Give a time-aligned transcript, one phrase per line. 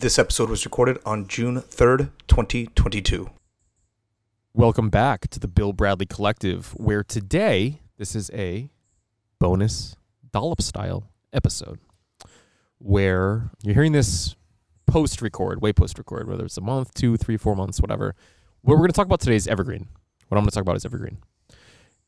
[0.00, 3.28] This episode was recorded on June 3rd, 2022.
[4.54, 8.70] Welcome back to the Bill Bradley Collective, where today this is a
[9.38, 9.96] bonus
[10.32, 11.80] dollop style episode
[12.78, 14.36] where you're hearing this
[14.86, 18.14] post record, way post record, whether it's a month, two, three, four months, whatever.
[18.62, 19.86] What we're going to talk about today is Evergreen.
[20.28, 21.18] What I'm going to talk about is Evergreen.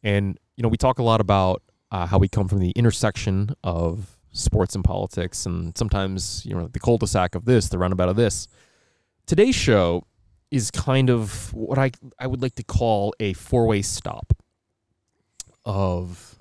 [0.02, 3.54] And, you know, we talk a lot about uh, how we come from the intersection
[3.62, 7.79] of sports and politics, and sometimes, you know, the cul de sac of this, the
[7.79, 8.49] roundabout of this.
[9.27, 10.04] Today's show
[10.50, 14.32] is kind of what I, I would like to call a four way stop
[15.64, 16.37] of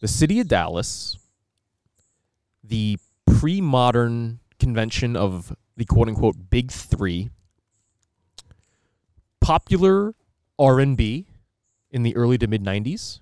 [0.00, 1.18] the city of Dallas,
[2.62, 7.30] the pre modern convention of the quote unquote big three,
[9.40, 10.14] popular
[10.58, 11.26] R and B
[11.90, 13.20] in the early to mid '90s,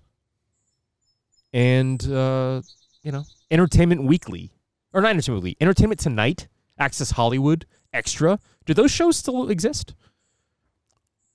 [1.52, 2.60] and uh,
[3.02, 4.52] you know, Entertainment Weekly
[4.92, 8.38] or not Entertainment Weekly, Entertainment Tonight, Access Hollywood, Extra.
[8.64, 9.95] Do those shows still exist?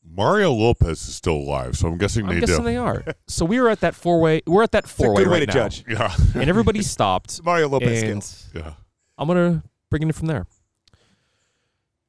[0.03, 2.63] Mario Lopez is still alive, so I'm guessing I'm they guessing do.
[2.63, 3.03] they are.
[3.27, 4.41] So we were at that four way.
[4.45, 5.85] We're at that It's a four way good way right to now, judge.
[5.87, 7.41] yeah, and everybody stopped.
[7.45, 8.49] Mario Lopez and skills.
[8.65, 8.73] yeah.
[9.17, 10.47] I'm gonna bring it from there.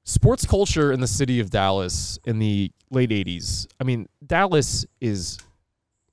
[0.04, 3.68] Sports culture in the city of Dallas in the late '80s.
[3.78, 5.38] I mean, Dallas is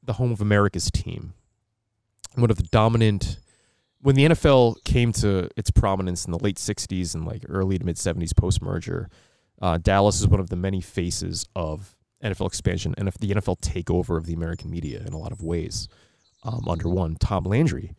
[0.04, 1.34] the home of America's team.
[2.36, 3.40] One of the dominant.
[4.02, 7.86] When the NFL came to its prominence in the late '60s and like early to
[7.86, 9.10] mid '70s post merger,
[9.62, 13.60] uh, Dallas is one of the many faces of NFL expansion and of the NFL
[13.62, 15.88] takeover of the American media in a lot of ways.
[16.44, 17.94] Um, under one Tom Landry,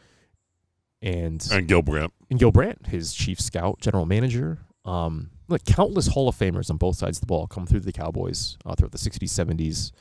[1.03, 2.13] and And Gil Brandt.
[2.31, 4.59] and Gil Brandt, his chief scout, general manager.
[4.85, 7.93] Um, like countless Hall of Famers on both sides of the ball come through the
[7.93, 9.93] Cowboys uh, throughout the 60s, 70s.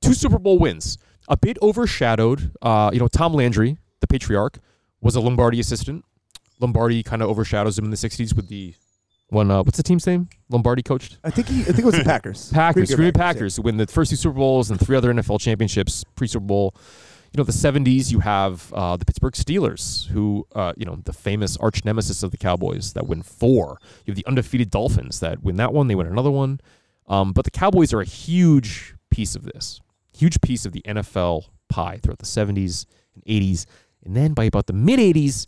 [0.00, 0.96] Two Super Bowl wins,
[1.28, 2.52] a bit overshadowed.
[2.62, 4.58] Uh, you know, Tom Landry, the patriarch,
[5.02, 6.04] was a Lombardi assistant.
[6.60, 8.74] Lombardi kind of overshadows him in the 60s with the
[9.28, 9.50] one.
[9.50, 10.28] Uh, what's the team's name?
[10.48, 11.62] Lombardi coached I think he.
[11.62, 12.50] I think it was the Packers.
[12.54, 13.32] Packers, Green Bay yeah.
[13.32, 16.44] Packers, who win the first two Super Bowls and three other NFL championships pre Super
[16.44, 16.74] Bowl.
[17.34, 21.14] You know, the 70s, you have uh, the Pittsburgh Steelers, who, uh, you know, the
[21.14, 23.78] famous arch nemesis of the Cowboys that win four.
[24.04, 26.60] You have the undefeated Dolphins that win that one, they win another one.
[27.08, 29.80] Um, but the Cowboys are a huge piece of this,
[30.14, 32.84] huge piece of the NFL pie throughout the 70s
[33.14, 33.64] and 80s.
[34.04, 35.46] And then by about the mid 80s,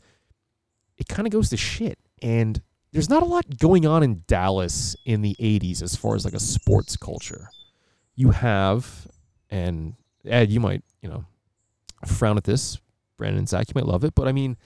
[0.97, 1.99] it kind of goes to shit.
[2.23, 6.25] And there's not a lot going on in Dallas in the 80s as far as
[6.25, 7.49] like a sports culture.
[8.15, 9.09] You have,
[9.51, 9.95] and
[10.25, 11.25] Ed, you might, you know,
[12.07, 12.79] frown at this.
[13.17, 14.15] Brandon and Zach, you might love it.
[14.15, 14.57] But I mean,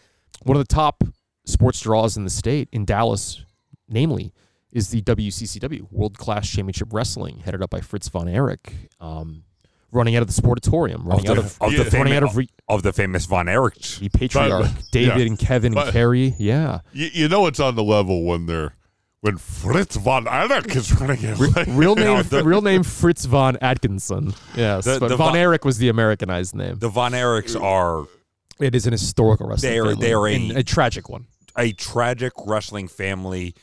[0.43, 1.03] one of the top
[1.47, 3.43] sports draws in the state, in Dallas,
[3.89, 4.33] namely,
[4.71, 8.91] is the WCCW, World Class Championship Wrestling, headed up by Fritz von Erich.
[9.01, 9.45] Um,
[9.91, 12.49] running out of the Sportatorium, running out of, of the running famous- out of re-
[12.69, 13.99] of the famous Von Erich.
[13.99, 15.27] the patriarch, David yeah.
[15.27, 16.35] and Kevin and But- Kerry.
[16.39, 16.81] Yeah.
[16.93, 18.75] You, you know it's on the level when they're
[19.21, 21.67] when Fritz von Erich is running it.
[21.69, 24.33] Real name, the- real name Fritz von Atkinson.
[24.55, 26.79] Yes, The- but the von von- Erich was the Americanized name.
[26.79, 28.07] The Von Erichs are
[28.61, 31.27] It is an historical wrestling They are- family, they are a- a tragic one.
[31.57, 33.55] a tragic wrestling family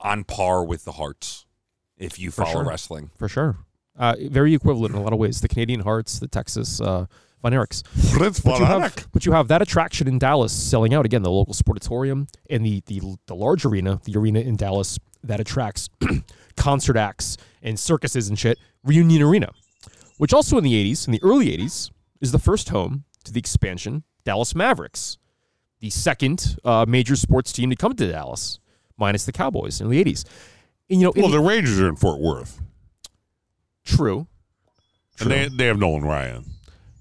[0.00, 1.46] on par with the Hearts,
[1.96, 2.64] if you For follow sure.
[2.64, 3.10] wrestling.
[3.18, 3.56] for sure.
[3.98, 5.40] Uh, very equivalent in a lot of ways.
[5.40, 7.06] The Canadian Hearts, the Texas uh,
[7.42, 7.86] Von Erichs.
[8.16, 11.30] Fritz But you, have, but you have that attraction in Dallas selling out again, the
[11.30, 15.88] local sportatorium and the the, the large arena, the arena in Dallas that attracts
[16.56, 19.50] concert acts and circuses and shit, Reunion Arena,
[20.18, 23.40] which also in the 80s, in the early 80s, is the first home to the
[23.40, 25.18] expansion Dallas Mavericks,
[25.80, 28.60] the second uh, major sports team to come to Dallas,
[28.96, 30.24] minus the Cowboys in the 80s.
[30.88, 32.60] And, you know, Well, the- the Rangers are in Fort Worth,
[33.96, 34.26] true.
[35.20, 36.44] and they they have Nolan Ryan.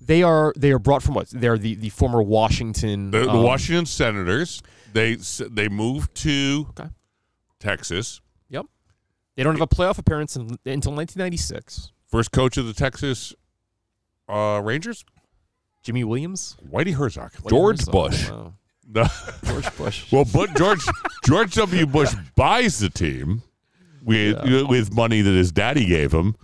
[0.01, 1.29] They are they are brought from what?
[1.29, 4.61] They're the, the former Washington The, the um, Washington Senators.
[4.93, 6.89] They they moved to Okay.
[7.59, 8.21] Texas.
[8.49, 8.65] Yep.
[9.35, 11.91] They don't have a playoff appearance in, until 1996.
[12.07, 13.33] First coach of the Texas
[14.29, 15.03] uh, Rangers,
[15.83, 17.31] Jimmy Williams, Whitey Herzog.
[17.41, 17.81] What George?
[17.87, 18.29] Oh, Bush.
[18.29, 18.53] wow.
[18.89, 19.05] No.
[19.45, 20.05] George Bush.
[20.13, 20.79] Well, but George
[21.25, 21.85] George W.
[21.85, 23.43] Bush buys the team
[24.03, 24.63] with Yeah.
[24.63, 26.35] with money that his daddy gave him,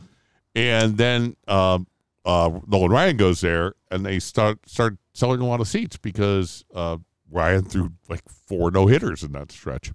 [0.55, 1.87] and then um,
[2.25, 6.65] uh, Nolan Ryan goes there, and they start start selling a lot of seats because
[6.73, 6.97] uh,
[7.29, 9.91] Ryan threw like four no hitters in that stretch.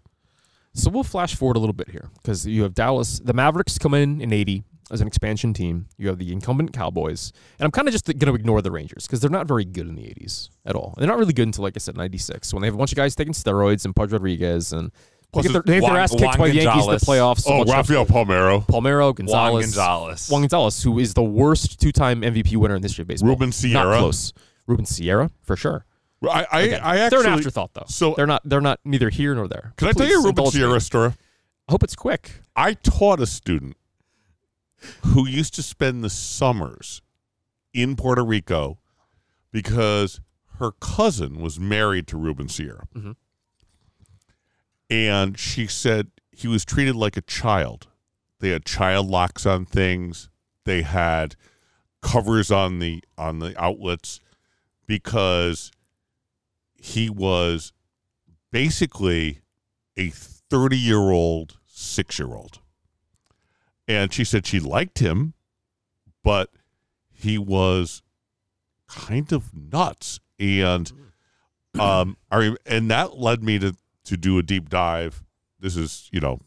[0.74, 3.18] So we'll flash forward a little bit here because you have Dallas.
[3.18, 5.86] The Mavericks come in in 80 as an expansion team.
[5.96, 7.32] You have the incumbent Cowboys.
[7.58, 9.88] And I'm kind of just going to ignore the Rangers because they're not very good
[9.88, 10.94] in the 80s at all.
[10.96, 12.96] They're not really good until, like I said, 96 when they have a bunch of
[12.96, 14.72] guys taking steroids and Pudge Rodriguez.
[14.72, 14.92] And
[15.32, 16.84] Plus they get their, it's they have their Juan- ass kicked Juan by the Yankees
[16.84, 17.04] in the Gonzalez.
[17.04, 17.40] playoffs.
[17.42, 19.52] so Oh, much Rafael after- Palmeiro, Palmeiro, Gonzalez.
[19.52, 20.28] Juan Gonzalez.
[20.30, 23.28] Juan Gonzalez, who is the worst two time MVP winner in the history of baseball.
[23.30, 23.98] Ruben Not Sierra.
[23.98, 24.32] close.
[24.66, 25.84] Ruben Sierra, for sure.
[26.22, 27.84] I I, Again, I they're an afterthought though.
[27.88, 29.72] so- they're not they're not neither here nor there.
[29.76, 30.60] can I tell Please you a Ruben indulge me.
[30.60, 31.12] Sierra story?
[31.68, 32.42] I hope it's quick.
[32.56, 33.76] I taught a student
[35.04, 37.02] who used to spend the summers
[37.74, 38.78] in Puerto Rico
[39.52, 40.20] because
[40.58, 42.86] her cousin was married to Ruben Sierra.
[42.96, 43.14] Mhm.
[44.90, 47.88] And she said he was treated like a child.
[48.40, 50.30] They had child locks on things.
[50.64, 51.34] They had
[52.00, 54.20] covers on the on the outlets
[54.86, 55.72] because
[56.76, 57.72] he was
[58.52, 59.40] basically
[59.96, 62.60] a 30 year old six year old.
[63.86, 65.34] And she said she liked him,
[66.22, 66.50] but
[67.10, 68.02] he was
[68.86, 70.20] kind of nuts.
[70.38, 70.92] And
[71.78, 73.74] um, I and that led me to
[74.08, 75.22] to do a deep dive.
[75.60, 76.40] This is you know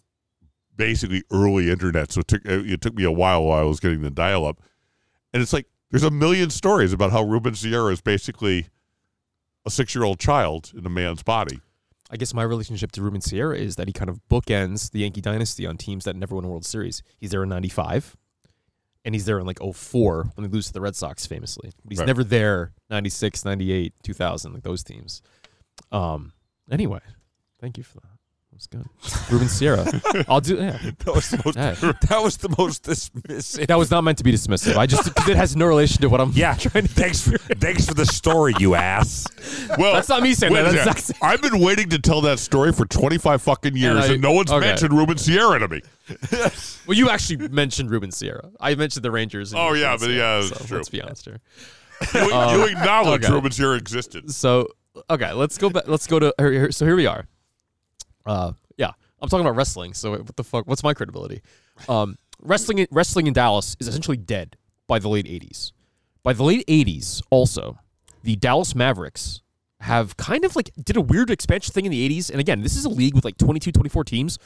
[0.75, 4.01] basically early internet, so it took it took me a while while I was getting
[4.01, 4.59] the dial up.
[5.33, 8.67] And it's like there's a million stories about how Ruben Sierra is basically
[9.65, 11.59] a six year old child in a man's body.
[12.09, 15.21] I guess my relationship to Ruben Sierra is that he kind of bookends the Yankee
[15.21, 17.01] dynasty on teams that never won a World Series.
[17.17, 18.17] He's there in 95,
[19.05, 21.71] and he's there in like 04 when they lose to the Red Sox famously.
[21.83, 22.07] But he's Right.
[22.07, 25.21] never there 96, 98, 2000, like those teams.
[25.91, 26.33] Um.
[26.69, 26.99] Anyway,
[27.61, 28.07] thank you for that.
[28.51, 28.85] That was good.
[29.31, 29.85] Ruben Sierra.
[30.27, 30.77] I'll do, yeah.
[31.05, 31.55] That was the most.
[31.55, 31.93] Yeah.
[32.09, 33.67] That was the most dismissive.
[33.67, 34.75] That was not meant to be dismissive.
[34.75, 36.55] I just, it has no relation to what I'm yeah.
[36.55, 39.25] trying to Thanks for thanks for the story, you ass.
[39.77, 40.73] Well, That's not me saying that.
[40.73, 44.33] That's I've been waiting to tell that story for 25 fucking years, I- and no
[44.33, 44.65] one's okay.
[44.65, 45.81] mentioned Ruben Sierra to me.
[46.87, 48.49] Well, you actually mentioned Ruben Sierra.
[48.59, 49.53] I mentioned the Rangers.
[49.53, 50.77] and Oh, Ruben yeah, but Sierra, yeah, so true.
[50.77, 51.39] Let's be honest here.
[52.13, 53.33] You, Um, you acknowledge okay.
[53.33, 54.29] Ruben Sierra existed.
[54.33, 54.67] So
[55.09, 55.87] okay, let's go back.
[55.87, 57.27] Let's go to so here we are.
[58.25, 58.91] Uh, yeah,
[59.21, 59.93] I'm talking about wrestling.
[59.93, 60.67] So what the fuck?
[60.67, 61.41] What's my credibility?
[61.87, 64.57] Um, wrestling wrestling in Dallas is essentially dead
[64.87, 65.71] by the late '80s.
[66.23, 67.79] By the late '80s, also,
[68.23, 69.41] the Dallas Mavericks
[69.81, 72.29] have kind of like did a weird expansion thing in the '80s.
[72.29, 74.39] And again, this is a league with like 22, 24 teams.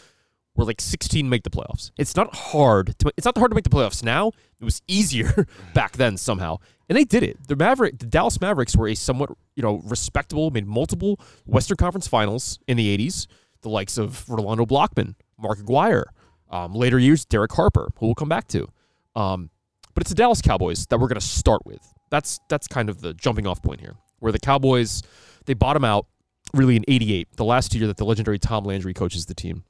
[0.54, 1.92] Where like 16 make the playoffs.
[1.98, 2.98] It's not hard.
[3.00, 4.32] To, it's not hard to make the playoffs now.
[4.58, 7.46] It was easier back then somehow, and they did it.
[7.50, 12.08] The Maverick, the Dallas Mavericks were a somewhat you know respectable, made multiple Western Conference
[12.08, 13.28] Finals in the 80s.
[13.66, 16.06] The likes of Rolando Blackman, Mark Aguirre,
[16.52, 18.68] um, later years Derek Harper, who we'll come back to.
[19.16, 19.50] Um,
[19.96, 21.82] but it's the Dallas Cowboys that we're going to start with.
[22.12, 25.02] That's that's kind of the jumping off point here, where the Cowboys
[25.48, 26.06] they bottom out
[26.54, 29.64] really in '88, the last year that the legendary Tom Landry coaches the team.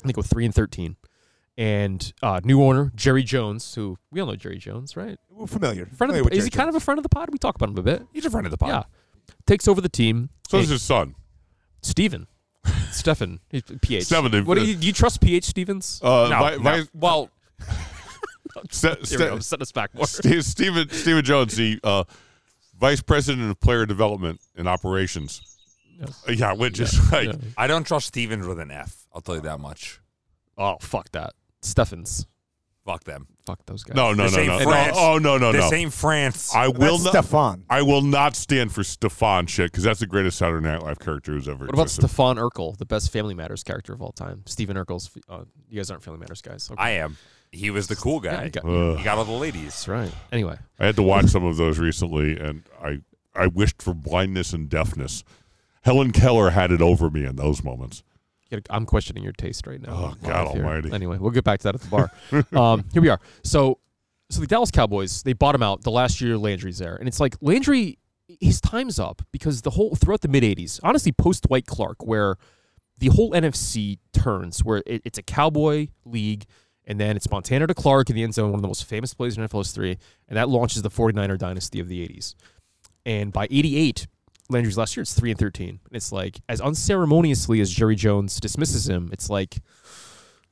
[0.00, 0.96] I think go three and thirteen,
[1.56, 5.20] and uh, new owner Jerry Jones, who we all know Jerry Jones, right?
[5.30, 5.86] We're familiar.
[5.86, 7.28] Friend of the, is he Jerry kind of a friend of the pod?
[7.30, 8.08] We talk about him a bit.
[8.12, 8.70] He's a friend of the pod.
[8.70, 8.82] Yeah,
[9.46, 10.30] takes over the team.
[10.48, 11.14] So is his son.
[11.82, 12.26] Steven.
[12.96, 13.40] Stefan,
[13.82, 14.04] PH.
[14.04, 16.00] Stefan, what do you, do you trust PH Stevens?
[16.02, 16.82] Uh, No, vi- no.
[16.82, 17.30] vi- well,
[18.70, 19.38] Ste- Here we go.
[19.40, 20.06] Set us back more.
[20.06, 22.04] Ste- Stephen Stephen Jones, the uh,
[22.78, 25.40] vice president of player development and operations.
[25.98, 26.24] Yes.
[26.28, 27.34] Uh, yeah, which is like Yeah.
[27.56, 29.06] I don't trust Stevens with an F.
[29.14, 30.00] I'll tell you that much.
[30.58, 31.34] Oh fuck that.
[31.62, 32.26] Steffens.
[32.86, 33.26] Fuck them.
[33.44, 33.96] Fuck those guys.
[33.96, 34.64] no, no, This no, ain't no, no.
[34.64, 34.96] France.
[34.98, 35.76] Oh no, no, this no.
[35.76, 36.54] ain't France.
[36.54, 37.10] I will not.
[37.10, 37.64] Stefan.
[37.68, 41.32] I will not stand for Stefan shit because that's the greatest Saturday Night Live character
[41.32, 42.08] who's ever What about existed.
[42.08, 44.42] Stefan Urkel, the best Family Matters character of all time?
[44.46, 45.10] Stephen Urkel's.
[45.28, 46.70] Uh, you guys aren't Family Matters guys.
[46.70, 46.80] Okay.
[46.82, 47.16] I am.
[47.52, 48.44] He was the cool Yeah, guy.
[48.44, 48.98] you got- Ugh.
[48.98, 49.64] he got all the ladies.
[49.64, 50.12] That's right.
[50.32, 53.00] Anyway, I had to watch some of those recently, and I
[53.34, 55.24] I wished for blindness and deafness.
[55.82, 58.02] Helen Keller had it over me in those moments.
[58.70, 59.92] I'm questioning your taste right now.
[59.92, 60.64] Oh, God here.
[60.64, 60.92] almighty.
[60.92, 62.10] Anyway, we'll get back to that at the bar.
[62.60, 63.20] um, here we are.
[63.42, 63.78] So,
[64.30, 67.20] so the Dallas Cowboys they bought him out the last year Landry's there, and it's
[67.20, 67.98] like Landry,
[68.40, 72.36] his time's up because the whole throughout the mid '80s, honestly, post Dwight Clark, where
[72.98, 76.44] the whole NFC turns, where it, it's a Cowboy league.
[76.88, 79.12] And then it's Montana to Clark in the end zone, one of the most famous
[79.12, 79.98] plays in NFL history.
[80.28, 82.36] And that launches the 49er dynasty of the 80s.
[83.04, 84.06] And by 88,
[84.48, 85.68] Landry's last year, it's 3 and 13.
[85.68, 89.58] And it's like, as unceremoniously as Jerry Jones dismisses him, it's like,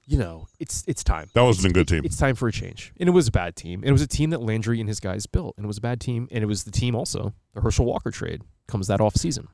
[0.06, 1.30] you know, it's it's time.
[1.34, 2.02] That wasn't a good team.
[2.04, 2.92] It's time for a change.
[3.00, 3.80] And it was a bad team.
[3.80, 5.54] And it was a team that Landry and his guys built.
[5.56, 6.28] And it was a bad team.
[6.30, 9.48] And it was the team also, the Herschel Walker trade comes that off season.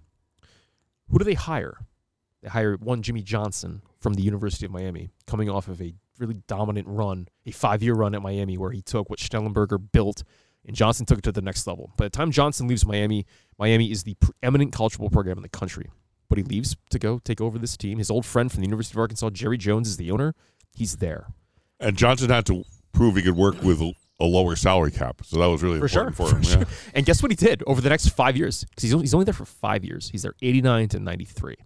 [1.09, 1.79] Who do they hire?
[2.43, 6.43] They hire one Jimmy Johnson from the University of Miami, coming off of a really
[6.47, 10.23] dominant run, a five year run at Miami where he took what Schnellenberger built
[10.67, 11.93] and Johnson took it to the next level.
[11.97, 13.27] By the time Johnson leaves Miami,
[13.59, 15.91] Miami is the preeminent college football program in the country.
[16.29, 17.99] But he leaves to go take over this team.
[17.99, 20.35] His old friend from the University of Arkansas, Jerry Jones, is the owner.
[20.75, 21.27] He's there.
[21.81, 22.63] and Johnson had to
[22.93, 26.07] prove he could work with a, lower salary cap, so that was really For sure,
[26.07, 26.67] important for for him.
[26.67, 26.75] sure.
[26.95, 28.65] And guess what he did over the next five years?
[28.65, 30.11] Because he's only, he's only there for five years.
[30.11, 31.57] He's there 89 to 93.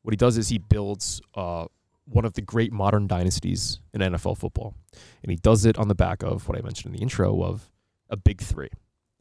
[0.00, 1.66] What he does is he builds uh,
[2.06, 4.74] one of the great modern dynasties in NFL football.
[5.22, 7.70] And he does it on the back of what I mentioned in the intro of
[8.10, 8.68] a big three.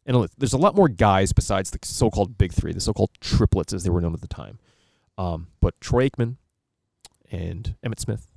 [0.05, 3.09] And there's a lot more guys besides the so called big three, the so called
[3.21, 4.59] triplets as they were known at the time.
[5.17, 6.35] Um, but Troy Aikman
[7.31, 8.27] and Emmitt Smith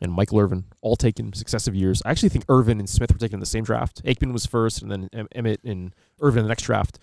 [0.00, 2.02] and Michael Irvin, all taken successive years.
[2.04, 4.02] I actually think Irvin and Smith were taken in the same draft.
[4.04, 6.98] Aikman was first, and then Em- Emmitt and Irvin in the next draft.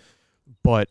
[0.63, 0.89] But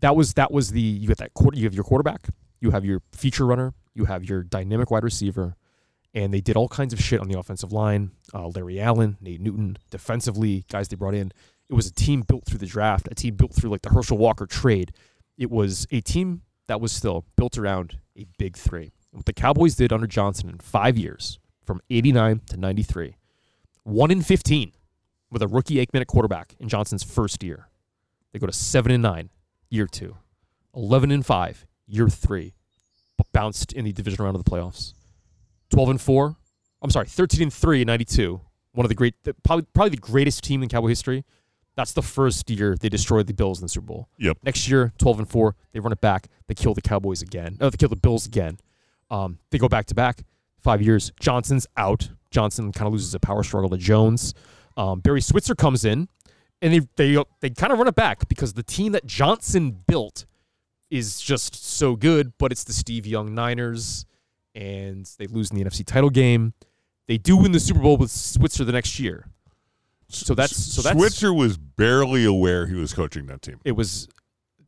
[0.00, 1.58] that was that was the you get that quarter.
[1.58, 2.28] You have your quarterback,
[2.60, 5.56] you have your feature runner, you have your dynamic wide receiver,
[6.14, 8.10] and they did all kinds of shit on the offensive line.
[8.34, 11.32] Uh, Larry Allen, Nate Newton, defensively, guys they brought in.
[11.68, 14.18] It was a team built through the draft, a team built through like the Herschel
[14.18, 14.92] Walker trade.
[15.38, 18.92] It was a team that was still built around a big three.
[19.10, 23.16] What the Cowboys did under Johnson in five years, from 89 to 93,
[23.84, 24.72] 1 in 15
[25.30, 27.68] with a rookie at quarterback in Johnson's first year.
[28.32, 29.30] They go to 7 and 9,
[29.70, 30.16] year two,
[30.74, 32.54] 11 and 5, year three,
[33.32, 34.92] bounced in the division round of the playoffs.
[35.72, 36.36] 12 and 4,
[36.82, 38.40] I'm sorry, 13 and 3 in 92.
[38.72, 41.24] One of the great, the- probably, probably the greatest team in Cowboy history.
[41.74, 44.08] That's the first year they destroyed the Bills in the Super Bowl.
[44.18, 44.38] Yep.
[44.44, 46.28] Next year, 12 and 4, they run it back.
[46.46, 47.56] They kill the Cowboys again.
[47.60, 48.58] Oh, they kill the Bills again.
[49.10, 50.22] Um, they go back to back.
[50.60, 51.10] Five years.
[51.18, 52.10] Johnson's out.
[52.30, 54.32] Johnson kind of loses a power struggle to Jones.
[54.76, 56.08] Um, Barry Switzer comes in,
[56.62, 60.24] and they they they kind of run it back because the team that Johnson built
[60.90, 62.32] is just so good.
[62.38, 64.06] But it's the Steve Young Niners,
[64.54, 66.54] and they lose in the NFC title game.
[67.08, 69.26] They do win the Super Bowl with Switzer the next year.
[70.08, 73.60] So that's so that's Switzer was barely aware he was coaching that team.
[73.64, 74.08] it was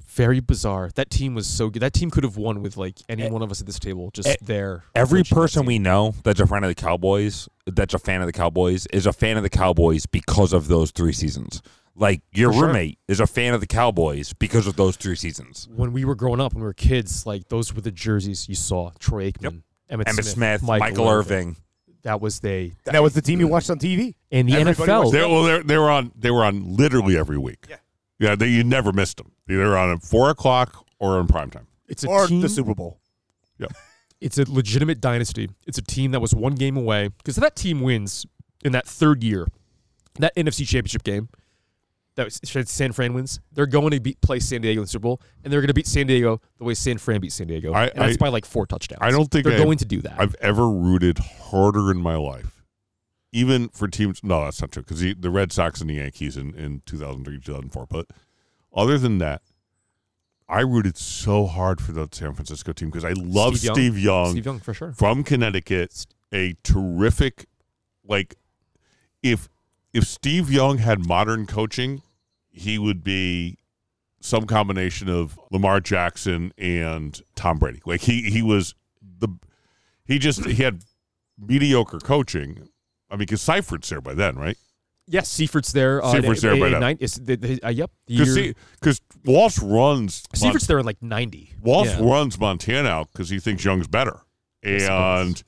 [0.07, 0.91] very bizarre.
[0.95, 1.81] That team was so good.
[1.83, 4.11] That team could have won with like any Eh, one of us at this table
[4.13, 4.85] just eh, there.
[4.95, 8.33] Every person we know that's a fan of the Cowboys, that's a fan of the
[8.33, 11.61] Cowboys, is a fan of the Cowboys because of those three seasons.
[11.97, 12.67] Like your For sure.
[12.69, 15.69] roommate is a fan of the Cowboys because of those three seasons.
[15.75, 18.55] when we were growing up, when we were kids, like those were the jerseys you
[18.55, 18.91] saw.
[18.99, 19.55] Troy Aikman, Yep.
[19.95, 21.57] Emmitt, Emmitt Smith, Smith, Michael, Irving.
[22.03, 22.75] That was they.
[22.87, 24.15] And that was the team you watched on TV.
[24.31, 25.03] And the Everybody NFL.
[25.05, 26.13] was They, well, they're, they were on.
[26.15, 27.67] They were on literally every week.
[27.69, 27.77] Yeah.
[28.19, 28.35] yeah.
[28.35, 29.33] They, you never missed them.
[29.47, 31.67] They were on at four o'clock or on prime time.
[31.89, 32.41] It's a Or team.
[32.43, 32.99] the Super Bowl.
[33.59, 33.69] Yeah,
[34.21, 35.49] it's a legitimate dynasty.
[35.67, 38.27] It's a team that was one game away because if that team wins
[38.65, 39.47] in that third year,
[40.19, 41.29] that NFC Championship game,
[42.17, 42.41] that was,
[42.71, 43.41] San Fran wins.
[43.53, 45.75] They're going to beat play San Diego in the Super Bowl, and they're going to
[45.75, 48.29] beat San Diego the way San Fran beat San Diego, I- and that's I- by
[48.29, 49.01] like four touchdowns.
[49.03, 50.21] I don't think they're I- going to do that.
[50.21, 52.63] I've ever rooted harder in my life,
[53.33, 54.21] even for teams.
[54.23, 57.41] No, that's not true because the, the Red Sox and the Yankees in, in 2003,
[57.41, 57.87] 2004.
[57.91, 58.07] But
[58.75, 59.43] other than that,
[60.49, 64.25] I rooted so hard for the San Francisco team because I love Steve Steve Young.
[64.27, 64.93] Young, Steve Young for sure.
[64.93, 67.47] from Connecticut, a terrific,
[68.07, 68.35] like,
[69.23, 69.49] if
[69.95, 72.03] if Steve Young had modern coaching,
[72.51, 73.57] he would be
[74.21, 77.81] some combination of Lamar Jackson and Tom Brady.
[77.87, 78.75] Like he he was
[79.19, 79.29] the
[80.05, 80.83] he just he had
[81.39, 82.69] mediocre coaching.
[83.11, 84.57] I mean, because Seifert's there by then, right?
[85.07, 86.03] Yes, Seifert's there.
[86.03, 87.91] Uh, Seifert's there by nine- is the- the- uh, yep.
[88.07, 91.53] Because because Walsh runs Seifert's there in like ninety.
[91.61, 92.01] Walsh Yeah.
[92.01, 94.21] runs Montana out because he thinks Young's better,
[94.63, 95.43] and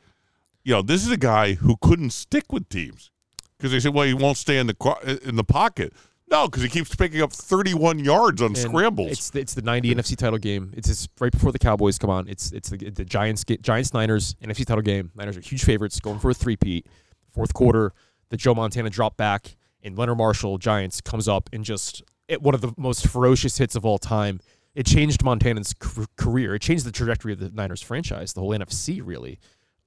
[0.63, 3.11] you know this is a guy who couldn't stick with teams
[3.59, 5.93] because they said, well, he won't stay in the in the pocket.
[6.29, 9.13] No, because he keeps picking up 31 yards on And scrambles.
[9.13, 10.73] It's the, it's the ninety NFC title game.
[10.77, 12.29] It's just right before the Cowboys come on.
[12.29, 15.13] It's it's the, the Giants Giants Niners NFC title game.
[15.15, 16.87] Niners are huge favorites, going for a three-peat.
[17.33, 17.93] Fourth quarter,
[18.31, 22.55] the Joe Montana drop back, and Leonard Marshall Giants comes up and just it, one
[22.55, 24.41] of the most ferocious hits of all time.
[24.75, 25.75] It changed Montana's
[26.17, 26.55] career.
[26.55, 29.39] It changed the trajectory of the Niners franchise, the whole NFC really.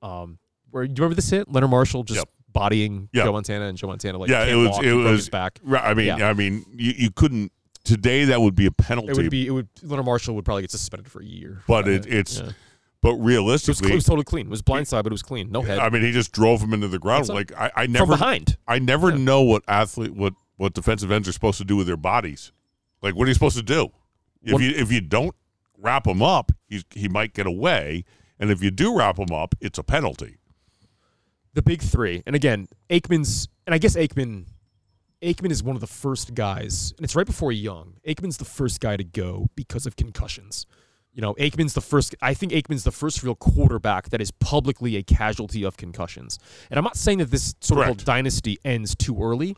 [0.02, 0.40] Um,
[0.72, 1.52] where do you remember this hit?
[1.52, 2.30] Leonard Marshall just Yep.
[2.53, 3.10] Bodying.
[3.13, 5.60] Joe Montana, and Joe Montana like Yeah, it was- walk, it he was- back.
[5.63, 6.29] Right, I mean, Yeah.
[6.29, 7.51] I mean, you, you couldn't
[7.84, 8.25] today.
[8.25, 9.48] That would be a penalty, It would be.
[9.48, 9.68] It would.
[9.84, 11.62] Leonard Marshall would probably get suspended for a year.
[11.68, 12.51] but it, it's yeah.
[13.01, 14.48] but It was, realistically, it was totally clean.
[14.48, 15.51] It was blindside, but it was clean.
[15.51, 17.29] No head I mean, he just drove him into the ground.
[17.29, 18.58] Like I, I from never, behind.
[18.68, 21.96] I never know what athlete, what what defensive ends are supposed to do with their
[21.98, 22.51] bodies.
[23.01, 23.89] Like, what are you supposed to do?
[24.44, 25.34] If One- you if you don't
[25.77, 28.03] wrap him up, he's, he might get away,
[28.38, 30.36] and if you do wrap him up, it's a penalty.
[31.53, 34.46] The big three, and again, Aikman's, and I guess Aikman,
[35.22, 37.96] Aikman is one of the first guys, and it's right before Young.
[38.08, 40.65] Aikman's the first guy to go because of concussions.
[41.12, 42.15] You know, Aikman's the first.
[42.22, 46.38] I think Aikman's the first real quarterback that is publicly a casualty of concussions.
[46.70, 48.06] And I'm not saying that this sort of Correct.
[48.06, 49.58] dynasty ends too early,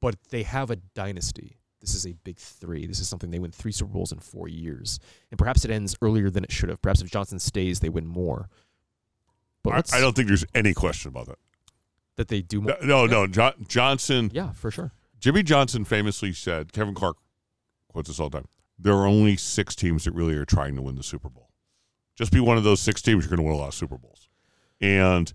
[0.00, 1.58] but they have a dynasty.
[1.80, 2.86] This is a big three.
[2.86, 4.98] This is something they win three Super Bowls in four years,
[5.30, 6.80] and perhaps it ends earlier than it should have.
[6.80, 8.48] Perhaps if Johnson stays, they win more.
[9.72, 11.38] I, I don't think there's any question about that.
[12.16, 12.76] that they do more.
[12.82, 13.26] No, no, no.
[13.26, 14.92] Jo- Johnson, Yeah, for sure.
[15.18, 17.16] Jimmy Johnson famously said, Kevin Clark
[17.88, 18.48] quotes this all the time.
[18.78, 21.50] There are only six teams that really are trying to win the Super Bowl.
[22.14, 23.96] Just be one of those six teams, you're going to win a lot of Super
[23.98, 24.28] Bowls.
[24.80, 25.32] And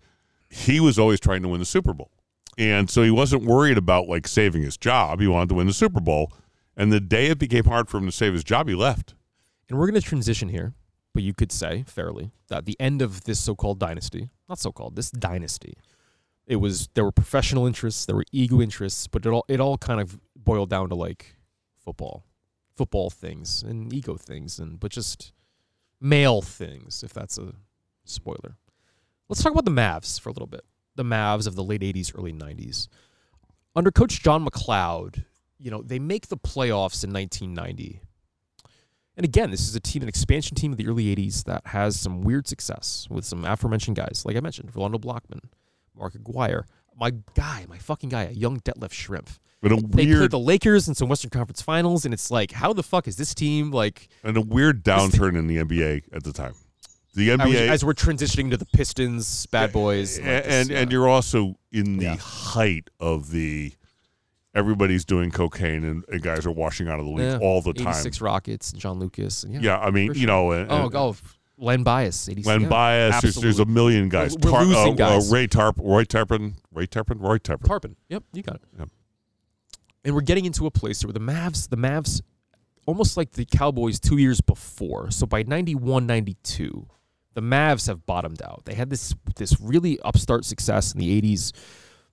[0.50, 2.12] he was always trying to win the Super Bowl.
[2.58, 5.20] And so he wasn't worried about like saving his job.
[5.20, 6.32] He wanted to win the Super Bowl.
[6.78, 9.16] And the day it became hard for him to save his job, he left.
[9.70, 10.74] And we're going to transition here,
[11.14, 14.30] but you could say fairly that the end of this so-called dynasty.
[14.48, 15.76] not so-called, this dynasty.
[16.48, 19.78] It was there were professional interests, there were ego interests, but it all it all
[19.78, 21.36] kind of boiled down to like
[21.84, 22.26] football,
[22.76, 25.32] football things and ego things, and but just
[26.00, 27.54] male things, if that's a
[28.04, 28.58] spoiler.
[29.30, 30.66] Let's talk about the Mavs for a little bit.
[30.96, 32.88] The Mavs of the late '80s, early '90s,
[33.76, 35.26] under Coach John MacLeod.
[35.58, 38.02] You know they make the playoffs in 1990.
[39.18, 42.00] And again, this is a team, an expansion team of the early 80s that has
[42.00, 45.42] some weird success with some aforementioned guys, like I mentioned, Rolando Blackman,
[45.96, 46.66] Mark Aguirre,
[46.98, 49.40] my guy, my fucking guy, a young Detlef Schrempf.
[49.62, 52.52] But a weird, They played the Lakers in some Western Conference Finals, and it's like,
[52.52, 54.08] how the fuck is this team like?
[54.24, 56.54] and a weird downturn in the NBA at the time.
[57.14, 60.80] The NBA as we're transitioning to the Pistons, bad boys, and like this, and, yeah.
[60.80, 62.16] and you're also in the Yeah.
[62.18, 63.74] height of the
[64.54, 67.40] everybody's doing cocaine and, and guys are washing out of the league Yeah.
[67.42, 67.90] all the time.
[67.90, 71.16] 86 Rockets, John Lucas, yeah, Yeah, I mean, for you know, and, oh, and oh,
[71.58, 72.48] Len Bias, 86.
[72.48, 74.36] Len yeah, Bias, there's, there's a million guys.
[74.36, 75.32] We're Tar- losing uh, guys.
[75.32, 77.68] Uh, Ray Tarp, Roy Tarpley, Ray Tarpley, Roy Tarpley.
[77.68, 77.96] Tarpley.
[78.10, 78.62] Yep, you got it.
[78.80, 78.90] Yep.
[80.04, 82.22] And we're getting into a place where the Mavs, the Mavs,
[82.88, 85.12] almost like the Cowboys two years before.
[85.12, 86.88] So by 91, 92,
[87.36, 88.64] the Mavs have bottomed out.
[88.66, 91.52] They had this this really upstart success in the 80s,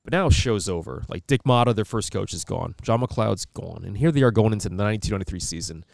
[0.09, 1.05] but now show's over.
[1.09, 2.75] Like Dick Motta, their first coach, is gone.
[2.81, 3.83] John MacLeod's gone.
[3.85, 5.85] And here they are going into the 92, 93 season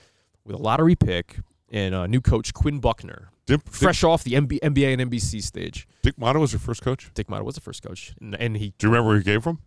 [0.44, 1.38] with a lottery pick
[1.72, 5.88] and a new coach, Quinn Buckner, Dick, fresh off the MB, NBA and NBC stage.
[6.02, 7.10] Dick, Motta was your first coach.
[7.14, 8.14] Dick Motta was the first coach.
[8.20, 9.58] And, and he, Do you remember where he came from?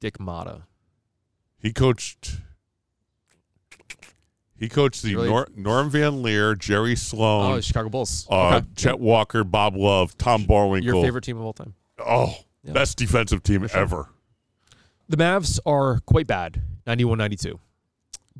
[0.00, 0.62] Dick Motta.
[1.58, 2.38] He coached.
[4.56, 5.28] He coached the Really?
[5.28, 8.26] Nor- Norm Van Lier, Jerry Oh, Sloan, the Chicago Bulls.
[8.30, 8.66] uh, Okay.
[8.76, 10.84] Chet Walker, Bob Love, Tom Boerwinkle.
[10.84, 11.74] Your favorite team of all time.
[11.98, 12.34] Oh,
[12.64, 12.72] Yeah.
[12.72, 13.80] best defensive team sure.
[13.80, 14.08] ever.
[15.08, 17.60] The Mavs are quite bad, 91 92.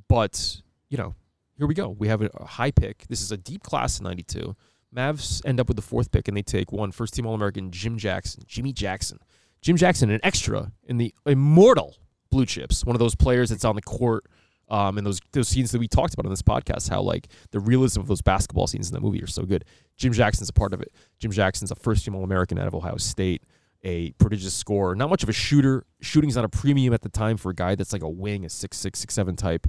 [0.08, 1.14] But, you know,
[1.58, 1.90] here we go.
[1.90, 3.04] We have a, high pick.
[3.08, 4.56] This is a deep class in 92.
[4.94, 7.70] Mavs end up with the fourth pick, and they take one first team All American,
[7.70, 8.42] Jim Jackson.
[8.46, 9.18] Jimmy Jackson.
[9.60, 11.96] Jim Jackson, an extra in the immortal
[12.30, 14.26] Blue Chips, one of those players that's on the court.
[14.70, 17.60] Um, and those those scenes that we talked about on this podcast, how like the
[17.60, 19.64] realism of those basketball scenes in the movie are so good.
[19.96, 20.90] Jim Jackson's a part of it.
[21.18, 23.42] Jim Jackson's a first team All American out of Ohio State
[23.84, 24.96] a prodigious scorer.
[24.96, 25.86] Not much of a shooter.
[26.00, 28.48] Shooting's not a premium at the time for a guy that's like a wing, a
[28.48, 29.66] six six six seven type,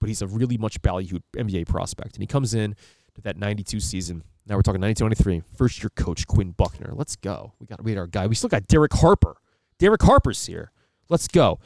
[0.00, 2.14] but he's a really much valued NBA prospect.
[2.14, 2.74] And he comes in
[3.16, 4.22] to that 92 season.
[4.46, 5.42] Now we're talking 92-93.
[5.56, 6.92] First year coach Quinn Buckner.
[6.94, 7.52] Let's go.
[7.58, 8.26] We got we had our guy.
[8.28, 9.36] We still got Derek Harper.
[9.78, 10.70] Derek Harper's here.
[11.08, 11.58] Let's go.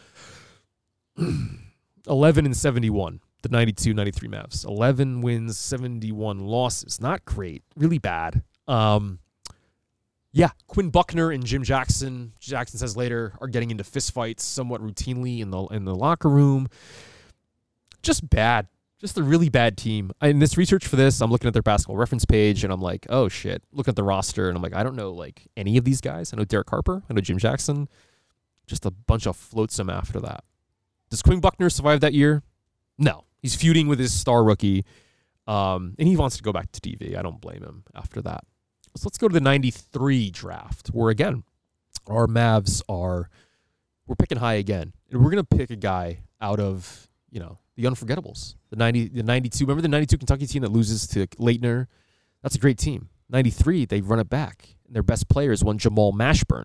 [2.06, 3.20] 11 and 71.
[3.42, 4.66] The 92-93 Mavs.
[4.66, 7.00] 11 wins, 71 losses.
[7.00, 7.62] Not great.
[7.76, 8.42] Really bad.
[8.68, 9.18] Um,
[10.32, 12.32] yeah, Quinn Buckner and Jim Jackson.
[12.40, 16.68] Jackson says later are getting into fistfights somewhat routinely in the in the locker room.
[18.02, 18.68] Just bad,
[19.00, 20.12] just a really bad team.
[20.22, 23.06] In this research for this, I'm looking at their basketball reference page and I'm like,
[23.10, 23.62] oh shit.
[23.72, 26.32] Looking at the roster and I'm like, I don't know like any of these guys.
[26.32, 27.02] I know Derek Harper.
[27.10, 27.88] I know Jim Jackson.
[28.66, 30.44] Just a bunch of flotsam after that.
[31.10, 32.42] Does Quinn Buckner survive that year?
[32.98, 34.84] No, he's feuding with his star rookie,
[35.48, 37.16] um, and he wants to go back to DV.
[37.16, 38.44] I don't blame him after that.
[38.96, 41.44] So let's go to the 93 draft, where again,
[42.06, 43.30] our Mavs are,
[44.06, 44.92] we're picking high again.
[45.10, 48.56] And we're going to pick a guy out of, you know, the unforgettables.
[48.70, 51.86] The 90, the 92, remember the 92 Kentucky team that loses to Laettner?
[52.42, 53.08] That's a great team.
[53.28, 54.76] 93, they run it back.
[54.86, 56.64] And their best player is one Jamal Mashburn,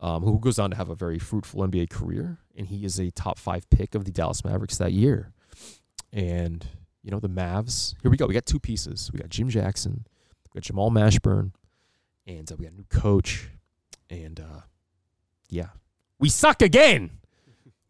[0.00, 2.38] um, who goes on to have a very fruitful NBA career.
[2.54, 5.32] And he is a top five pick of the Dallas Mavericks that year.
[6.12, 6.66] And,
[7.02, 8.26] you know, the Mavs, here we go.
[8.26, 9.10] We got two pieces.
[9.12, 10.06] We got Jim Jackson.
[10.56, 11.52] Got Jamal Mashburn,
[12.26, 13.50] and uh, we got a new coach,
[14.08, 14.60] and uh,
[15.50, 15.66] yeah,
[16.18, 17.10] we suck again.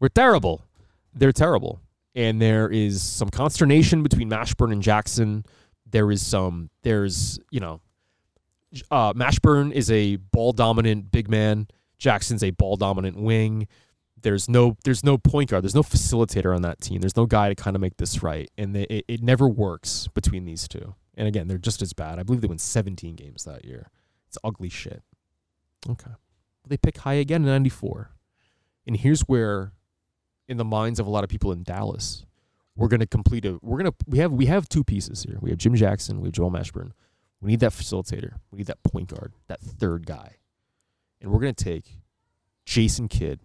[0.01, 0.65] We're terrible.
[1.13, 1.79] They're terrible,
[2.13, 5.45] and there is some consternation between Mashburn and Jackson.
[5.89, 6.69] There is some.
[6.83, 7.79] There's you know,
[8.91, 11.69] uh, Mashburn is a ball dominant big man.
[11.97, 13.69] Jackson's a ball dominant wing.
[14.21, 15.63] There's no there's no point guard.
[15.63, 16.99] There's no facilitator on that team.
[16.99, 20.09] There's no guy to kind of make this right, and they, it, it never works
[20.09, 20.95] between these two.
[21.17, 22.19] And again, they're just as bad.
[22.19, 23.89] I believe they won 17 games that year.
[24.27, 25.01] It's ugly shit.
[25.89, 26.11] Okay.
[26.67, 28.11] They pick high again in 94.
[28.85, 29.73] And here's where
[30.47, 32.25] in the minds of a lot of people in Dallas,
[32.75, 35.39] we're going to complete a we're going to we have we have two pieces here.
[35.41, 36.91] We have Jim Jackson, we have Joel Mashburn.
[37.41, 38.33] We need that facilitator.
[38.51, 40.37] We need that point guard, that third guy.
[41.21, 41.85] And we're going to take
[42.65, 43.39] Jason Kidd,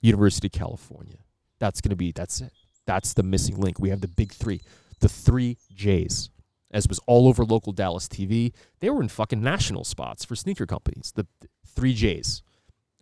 [0.00, 1.18] University of California.
[1.58, 2.52] That's going to be that's it.
[2.86, 3.78] That's the missing link.
[3.78, 4.60] We have the big 3.
[5.00, 6.30] The 3 J's
[6.70, 8.52] as was all over local Dallas TV.
[8.80, 11.12] They were in fucking national spots for sneaker companies.
[11.14, 11.26] The
[11.66, 12.42] three J's.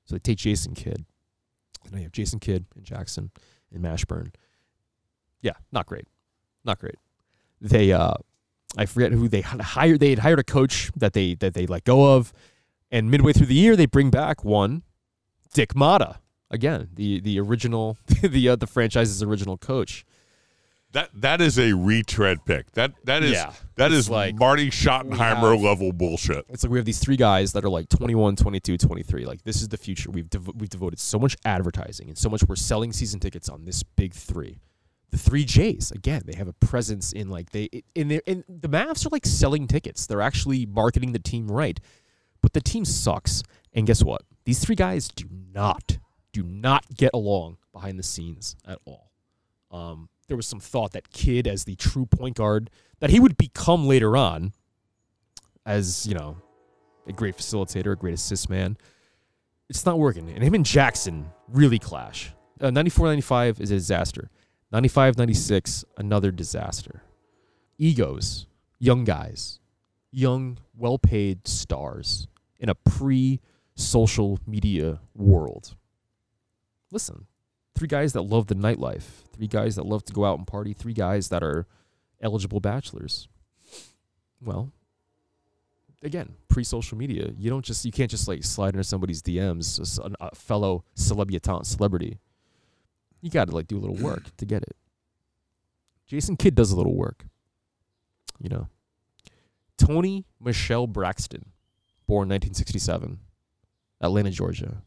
[0.04, 1.04] So they take Jason Kidd.
[1.84, 3.30] And they have Jason Kidd and Jackson
[3.72, 4.34] and Mashburn.
[5.40, 6.06] Yeah, not great.
[6.64, 6.96] Not great.
[7.60, 8.14] They uh
[8.76, 11.84] I forget who they hired they had hired a coach that they that they let
[11.84, 12.32] go of.
[12.90, 14.82] And midway through the year, they bring back one,
[15.52, 16.18] Dick Motta.
[16.50, 20.04] Again, the the original, the uh, the franchise's original coach.
[20.92, 22.72] That that is a retread pick.
[22.72, 23.52] That that is Yeah.
[23.76, 26.46] that is like Marty Schottenheimer have- level bullshit.
[26.48, 29.26] It's like we have these three guys that are like 21, 22, 23.
[29.26, 30.10] Like this is the future.
[30.10, 33.64] We've dev- we've devoted so much advertising and so much we're selling season tickets on
[33.66, 34.60] this big three.
[35.10, 36.22] The three J's again.
[36.24, 39.66] They have a presence in like they in their in the Mavs are like selling
[39.66, 40.06] tickets.
[40.06, 41.78] They're actually marketing the team right,
[42.40, 43.42] but the team sucks.
[43.74, 44.22] And guess what?
[44.46, 45.98] These three guys do not
[46.32, 49.10] do not get along behind the scenes at all.
[49.70, 53.36] Um, there was some thought that Kidd, as the true point guard, that he would
[53.36, 54.52] become later on,
[55.66, 56.36] as you know,
[57.06, 58.76] a great facilitator, a great assist man.
[59.68, 60.30] It's not working.
[60.30, 62.32] And him and Jackson really clash.
[62.60, 64.30] Uh, 94 95 is a disaster.
[64.70, 67.02] 95 96, another disaster.
[67.78, 68.46] Egos,
[68.78, 69.60] young guys,
[70.10, 73.40] young, well paid stars in a pre
[73.74, 75.76] social media world.
[76.90, 77.26] Listen,
[77.78, 80.72] three guys that love the nightlife, three guys that love to go out and party,
[80.72, 81.64] three guys that are
[82.20, 83.28] eligible bachelors.
[84.42, 84.72] Well,
[86.02, 90.00] again, pre-social media, you don't just you can't just like slide into somebody's DMs, as
[90.20, 92.18] a fellow celebritant celebrity.
[93.20, 94.76] You got to like do a little work to get it.
[96.08, 97.26] Jason Kidd does a little work.
[98.40, 98.68] You know,
[99.76, 101.44] Toni Michelle Braxton,
[102.08, 103.20] born 1967,
[104.00, 104.82] Atlanta, Georgia,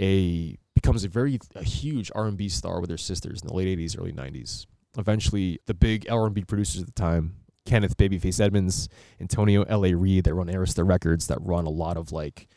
[0.00, 0.56] a
[0.90, 4.12] becomes a very a huge R&B star with her sisters in the late 80s, early
[4.12, 4.66] 90s.
[4.98, 8.88] Eventually, the big R&B producers at the time, Kenneth Babyface Edmonds,
[9.20, 9.94] Antonio L.A.
[9.94, 12.48] Reid, that run Arista Records, that run a lot of like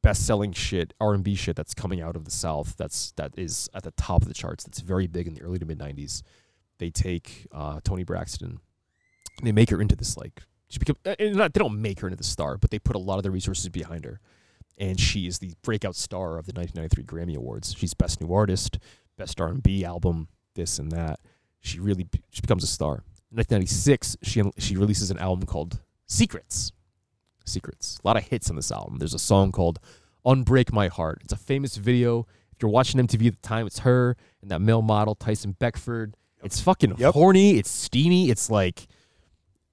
[0.00, 2.76] best-selling shit, R&B shit that's coming out of the South.
[2.76, 4.62] That's that is at the top of the charts.
[4.62, 6.22] That's very big in the early to mid 90s.
[6.78, 8.60] They take uh, Toni Braxton,
[9.42, 10.96] they make her into this like she become.
[11.04, 13.24] uh, Not, they don't make her into the star, but they put a lot of
[13.24, 14.20] their resources behind her
[14.78, 17.74] and she is the breakout star of the 1993 Grammy Awards.
[17.76, 18.78] She's Best New Artist,
[19.16, 21.20] Best R&B Album, this and that.
[21.60, 23.04] She really she becomes a star.
[23.30, 26.72] In 1996, she she releases an album called Secrets.
[27.44, 27.98] Secrets.
[28.04, 28.98] A lot of hits on this album.
[28.98, 29.78] There's a song called
[30.24, 31.20] Unbreak My Heart.
[31.24, 32.26] It's a famous video.
[32.52, 36.16] If you're watching MTV at the time, it's her and that male model Tyson Beckford.
[36.44, 37.14] It's fucking Yep.
[37.14, 37.58] horny.
[37.58, 38.30] It's steamy.
[38.30, 38.86] It's like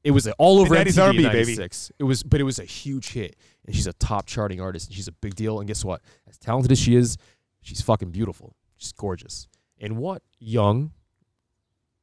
[0.03, 1.23] it was all over Mid-nineties MTV in baby.
[1.55, 1.91] 96.
[1.99, 3.35] It was, but it was a huge hit,
[3.69, 5.59] and she's a top charting artist, and she's a big deal.
[5.59, 6.01] And guess what?
[6.27, 7.17] As talented as she is,
[7.61, 8.55] she's fucking beautiful.
[8.77, 9.47] She's gorgeous.
[9.79, 10.91] And what young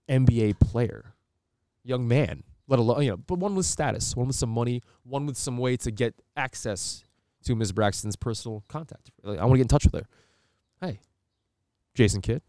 [0.08, 1.14] NBA player,
[1.82, 5.26] young man, let alone you know, but one with status, one with some money, one
[5.26, 7.02] with some way to get access
[7.42, 7.72] to Ms.
[7.72, 9.10] Braxton's personal contact.
[9.24, 10.06] I want to get in touch with her.
[10.80, 11.00] Hey,
[11.96, 12.42] Jason Kidd,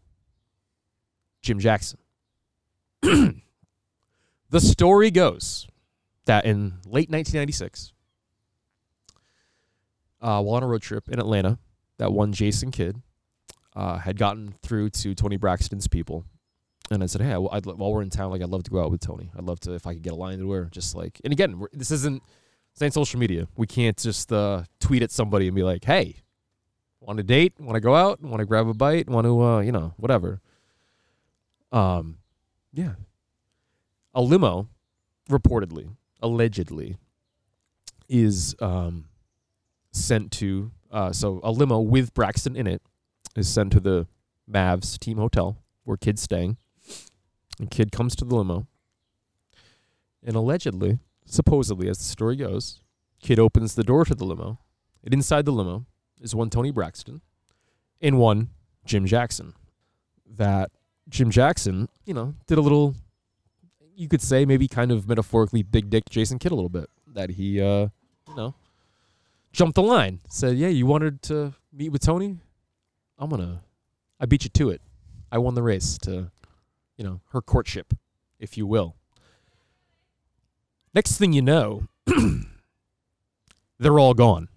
[1.42, 1.98] Jim Jackson.
[3.02, 5.66] the story goes
[6.26, 7.94] that in late 1996,
[10.20, 11.58] uh, while on a road trip in Atlanta,
[11.98, 13.00] that one Jason Kidd
[13.74, 16.24] uh, had gotten through to Toni Braxton's people,
[16.90, 18.82] and I said, "Hey, I, would while we're in town, like I'd love to go
[18.82, 19.30] out with Toni.
[19.36, 21.64] I'd love to if I could get a line to her, just like." And again,
[21.72, 22.22] this isn't
[22.80, 23.48] ain't social media.
[23.56, 26.16] We can't just uh, tweet at somebody and be like, "Hey,
[27.00, 27.54] want to date?
[27.58, 28.20] Want to go out?
[28.22, 29.08] Want to grab a bite?
[29.08, 30.40] Want to, uh, you know, whatever."
[31.72, 32.18] Um,
[32.72, 32.94] yeah.
[34.14, 34.68] A limo,
[35.28, 36.96] reportedly, allegedly,
[38.08, 39.04] is um
[40.04, 42.82] sent to uh so a limo with Braxton in it
[43.36, 44.06] is sent to the
[44.50, 46.56] Mavs team hotel where Kidd's staying.
[47.58, 48.66] And Kidd comes to the limo.
[50.24, 52.82] And allegedly, supposedly, as the story goes,
[53.20, 54.58] Kidd opens the door to the limo.
[55.02, 55.86] And inside the limo
[56.20, 57.20] is one Toni Braxton
[58.00, 58.50] and one
[58.84, 59.54] Jim Jackson.
[60.26, 60.70] That
[61.08, 62.94] Jim Jackson, you know, did a little,
[63.96, 66.90] you could say maybe kind of metaphorically big dick Jason Kidd a little bit.
[67.06, 67.88] That he, uh,
[68.28, 68.54] you know,
[69.52, 70.20] jumped the line.
[70.28, 72.38] Said, yeah, you wanted to meet with Toni?
[73.18, 73.60] I'm to,
[74.20, 74.80] I beat you to it.
[75.30, 76.30] I won the race to,
[76.96, 77.94] you know, her courtship,
[78.38, 78.96] if you will.
[80.94, 81.88] Next thing you know,
[83.78, 84.48] they're all gone.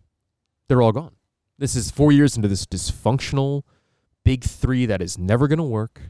[0.68, 1.16] They're all gone.
[1.58, 3.64] This is four years into this dysfunctional
[4.24, 6.02] big three that is never going to work.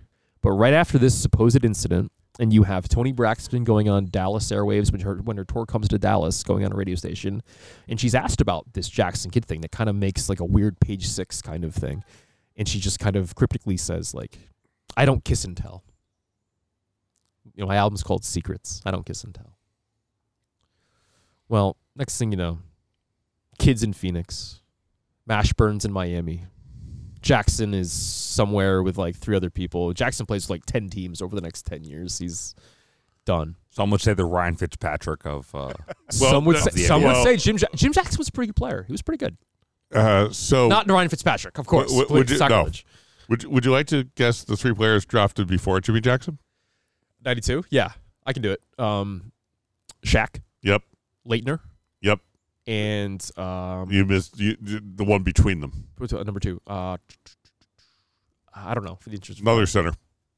[0.42, 4.92] But right after this supposed incident, and you have Toni Braxton going on Dallas airwaves
[4.92, 7.44] when her when her tour comes to Dallas, going on a radio station,
[7.88, 10.80] and she's asked about this Jackson Kidd thing that kind of makes like a weird
[10.80, 12.04] page six kind of thing,
[12.58, 14.40] and she just kind of cryptically says like,
[14.98, 15.84] "I don't kiss and tell."
[17.54, 18.82] You know, my album's called Secrets.
[18.86, 19.54] I don't kiss and tell.
[21.48, 22.58] Well, next thing you know,
[23.60, 24.62] Kidd's in Phoenix,
[25.30, 26.46] Mashburns in Miami,
[27.22, 29.94] Jackson is somewhere with like three other people.
[29.94, 32.18] Jackson plays for like ten teams over the next ten years.
[32.18, 32.56] He's
[33.26, 33.56] done.
[33.70, 35.54] Some would say the Ryan Fitzpatrick of.
[35.54, 35.74] Uh,
[36.10, 38.84] some would say, some would say Jim ja- Jim Jackson was a pretty good player.
[38.88, 39.38] He was pretty good.
[39.94, 41.92] Uh, so Not Ryan Fitzpatrick, of course.
[41.94, 42.70] would- would you- no.
[43.30, 46.38] Would you- would you like to guess the three players drafted before Jimmy Jackson?
[47.24, 47.64] 92?
[47.70, 47.92] Yeah,
[48.26, 48.62] I can do it.
[48.80, 49.32] Um,
[50.06, 50.82] Shaq, Yep.
[51.28, 51.60] Laettner, Yep.
[52.72, 55.88] And um, You missed you, the one between them.
[56.00, 56.62] uh, number two?
[56.66, 56.96] Uh,
[58.56, 58.96] I don't know.
[59.02, 59.92] For the interest of Another center.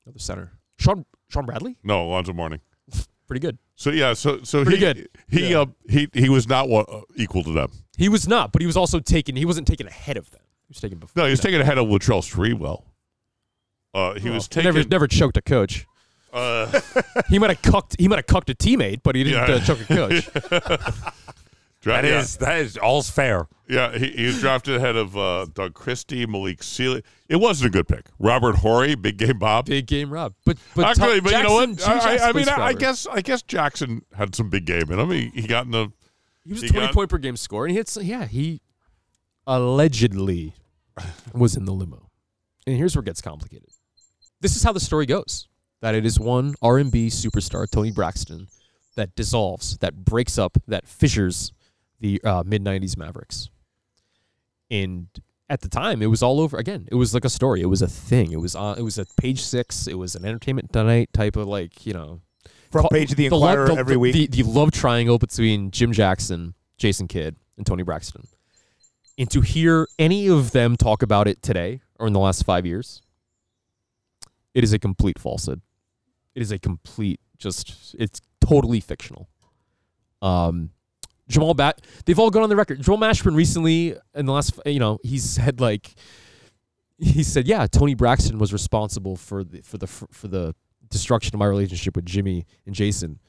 [0.05, 0.51] another center.
[0.79, 2.59] Shawn Shawn Bradley, No, Alonzo Mourning.
[3.27, 3.57] pretty good.
[3.75, 5.09] So yeah, so so Pretty he, good.
[5.29, 5.61] He Yeah.
[5.61, 7.71] uh, he he was not one, uh, equal to them.
[7.97, 9.35] He was not, but he was also taken.
[9.35, 10.41] He wasn't taken ahead of them.
[10.67, 11.13] He was taken before.
[11.21, 11.49] No, he was them.
[11.51, 12.83] taken ahead of Latrell Sprewell.
[13.93, 14.73] Uh, he Well, was taken.
[14.73, 15.85] never never choked a coach.
[16.33, 16.81] uh,
[17.29, 17.95] He might have cucked.
[17.99, 19.55] He might have cucked a teammate, but he didn't Yeah.
[19.55, 20.29] uh, choke a coach.
[21.83, 23.47] dra- that yeah, is that is all's fair.
[23.69, 23.95] yeah.
[23.97, 27.03] He, he was drafted ahead of uh, Doug Christie, Malik Sealy.
[27.29, 28.07] It wasn't a good pick.
[28.19, 29.65] Robert Horry, Big Game Bob.
[29.67, 30.33] Big game, Rob.
[30.45, 31.69] But but Actually, Tom- but you know what?
[31.77, 34.99] Jackson- I, I mean, I, I guess I guess Jackson had some big game in
[34.99, 35.11] him.
[35.11, 35.91] He, he got in the
[36.45, 37.97] He was a 20 got- point per game score, and he hits.
[38.01, 38.61] Yeah, he
[39.47, 40.53] allegedly
[41.33, 42.09] was in the limo.
[42.65, 43.69] And here's where it gets complicated.
[44.41, 45.47] This is how the story goes:
[45.81, 48.47] that it is one R&B superstar, Toni Braxton,
[48.95, 51.52] that dissolves, that breaks up, that fissures
[52.03, 53.49] the uh, mid '90s Mavericks.
[54.69, 55.07] And
[55.49, 56.57] at the time, it was all over.
[56.57, 57.61] Again, it was like a story.
[57.61, 58.31] It was a thing.
[58.31, 58.77] It was on.
[58.77, 59.87] It was at page six.
[59.87, 62.21] It was an Entertainment Tonight type of like you know
[62.71, 64.13] Front page of the love- Inquirer the- every the- week.
[64.13, 68.27] The, the love triangle between Jim Jackson, Jason Kidd, and Toni Braxton.
[69.17, 72.65] And to hear any of them talk about it today or in the last five
[72.65, 73.01] years,
[74.55, 75.61] it is a complete falsehood.
[76.33, 79.29] It is a complete, just, it's totally fictional.
[80.23, 80.71] Um,
[81.27, 82.81] Jamal Bat, they've all gone on the record.
[82.81, 85.95] Joel Mashburn recently, in the last, you know, he said like,
[86.97, 90.55] he said, yeah, Toni Braxton was responsible for the for the for the
[90.89, 93.19] destruction of my relationship with Jimmy and Jason,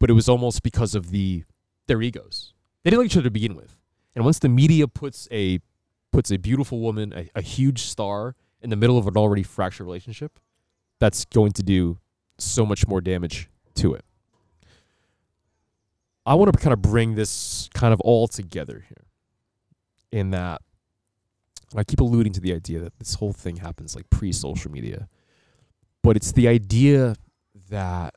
[0.00, 1.44] but it was almost because of the
[1.86, 2.52] their egos.
[2.82, 3.76] They didn't like each other to begin with,
[4.14, 5.60] and once the media puts a
[6.12, 9.86] puts a beautiful woman, a, a huge star, in the middle of an already fractured
[9.86, 10.38] relationship,
[10.98, 11.98] that's going to do
[12.38, 14.04] so much more damage to it.
[16.26, 19.04] I want to kind of bring this kind of all together here,
[20.10, 20.60] in that
[21.74, 25.08] I keep alluding to the idea that this whole thing happens like pre-social media
[26.06, 27.16] but it's the idea
[27.68, 28.14] that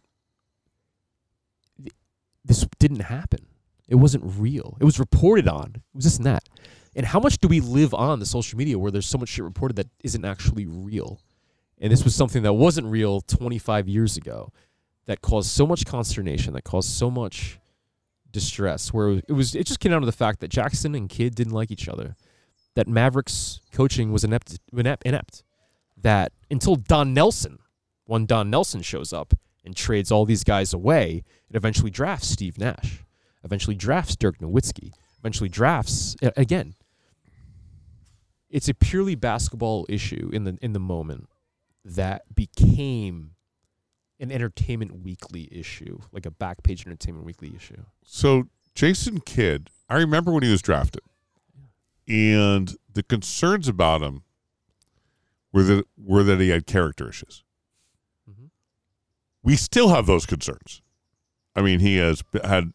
[1.81, 1.95] th-
[2.45, 3.47] this didn't happen.
[3.87, 4.77] It wasn't real.
[4.79, 5.71] It was reported on.
[5.77, 6.43] It was this and that.
[6.95, 9.43] And how much do we live on the social media where there's so much shit
[9.43, 11.19] reported that isn't actually real?
[11.79, 14.53] And this was something that wasn't real 25 years ago
[15.07, 17.57] that caused so much consternation, that caused so much
[18.31, 21.35] distress, where it was it just came down to the fact that Jackson and Kidd
[21.35, 22.15] didn't like each other.
[22.75, 25.43] That Mavericks coaching was inept, inept, inept.
[25.97, 27.59] That until Don Nelson
[28.09, 32.57] when Don Nelson shows up and trades all these guys away and eventually drafts Steve
[32.57, 33.03] Nash,
[33.43, 36.73] eventually drafts Dirk Nowitzki, eventually drafts again.
[38.49, 41.29] It's a purely basketball issue in the in the moment
[41.85, 43.31] that became
[44.19, 47.83] an Entertainment Weekly issue, like a back page Entertainment Weekly issue.
[48.03, 51.01] So Jason Kidd, I remember when he was drafted,
[52.07, 54.23] and the concerns about him
[55.51, 57.43] were that were that he had character issues.
[58.29, 58.49] Mhm.
[59.43, 60.81] We still have those concerns.
[61.55, 62.73] I mean, he has had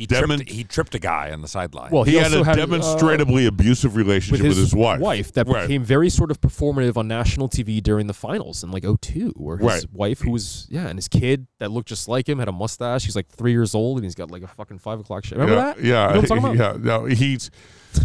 [0.00, 1.90] He Demon- tripped, he tripped a guy on the sideline.
[1.90, 4.98] Well, he, he, had a had uh, demonstrably abusive relationship with his, wife.
[4.98, 5.66] Wife that Right.
[5.68, 9.58] became very sort of performative on national TV during the finals in like 02, where
[9.58, 9.84] his Right.
[9.92, 13.04] wife, who was, yeah, and his kid that looked just like him, had a mustache.
[13.04, 15.36] He's like three years old and he's got like a fucking five o'clock shit.
[15.36, 15.84] Remember yeah, that?
[15.84, 16.76] Yeah, You know what I'm talking yeah.
[16.80, 17.50] No, he's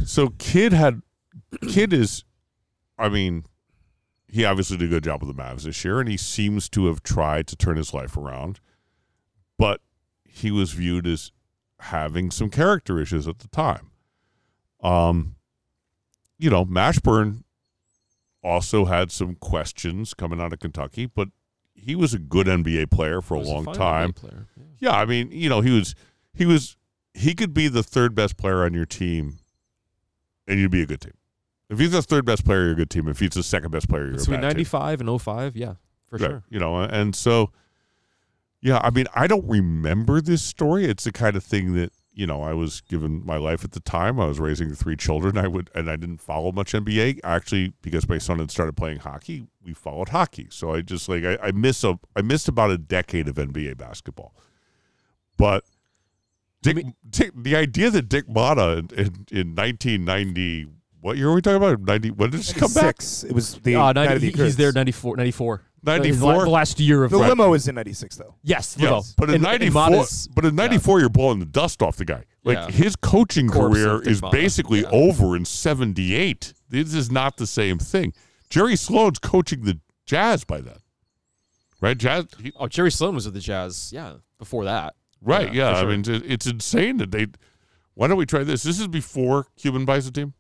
[0.06, 1.02] so Kidd had
[1.70, 2.26] Kidd is,
[2.98, 3.46] I mean,
[4.28, 6.88] he obviously did a good job with the Mavs this year, and he seems to
[6.88, 8.60] have tried to turn his life around,
[9.58, 9.80] but
[10.26, 11.32] he was viewed as
[11.86, 13.91] having some character issues at the time.
[14.82, 15.36] Um,
[16.38, 17.43] you know, Mashburn
[18.43, 21.30] also had some questions coming out of Kentucky, but
[21.74, 24.12] he was a good NBA player for a long fine time.
[24.12, 24.91] NBA player, yeah.
[24.91, 25.95] Yeah, I mean, you know, he was
[26.34, 26.78] he was
[27.13, 29.39] he could be the third best player on your team
[30.48, 31.13] and you'd be a good team.
[31.69, 33.08] If he's the third best player, you're a good team.
[33.08, 34.58] If he's the second best player, you're Between a bad team.
[34.58, 35.74] 95 and 05, yeah,
[36.08, 36.43] for Right, sure.
[36.50, 37.52] You know, and so
[38.62, 40.86] yeah, I mean, I don't remember this story.
[40.86, 43.80] It's the kind of thing that, you know, I was given my life at the
[43.80, 44.20] time.
[44.20, 45.38] I was raising three children.
[45.38, 47.20] I would and I didn't follow much NBA.
[47.24, 50.48] Actually, because my son had started playing hockey, we followed hockey.
[50.50, 53.78] So I just like I, I miss a I missed about a decade of NBA
[53.78, 54.34] basketball.
[55.38, 55.63] But
[56.62, 60.68] Dick, Dick the idea that Dick Motta in, in, in 1990
[61.02, 61.80] what year are we talking about?
[61.82, 62.96] 90 when did this come back?
[63.00, 64.76] It was the Uh, 90, the he- he's there occurrence.
[64.76, 65.62] 94, 94.
[65.88, 67.30] Uh, the 94 the last year of The Right.
[67.30, 68.36] limo is in '96 though.
[68.43, 69.04] yes, Yeah, limo.
[69.17, 72.06] but in And- and '94, Motta's- but in '94, you're blowing the dust off the
[72.06, 72.24] guy.
[72.43, 72.71] Like Yeah.
[72.71, 74.32] his coaching Corpse career of Dick is Motta.
[74.32, 74.89] basically Yeah.
[74.91, 76.54] over in '78.
[76.69, 78.13] This is not the same thing.
[78.50, 80.78] Jerry Sloan's coaching the Jazz by then,
[81.82, 81.98] right?
[81.98, 83.91] Jazz, he- Oh, Jerry Sloan was with the Jazz.
[83.91, 84.95] Yeah, before that.
[85.21, 85.54] right?
[85.54, 85.89] Yeah, Yeah, for I sure.
[85.98, 87.28] mean, it- it's insane that they.
[87.95, 88.63] Why don't we try this?
[88.63, 90.34] This is before Cuban buys the team.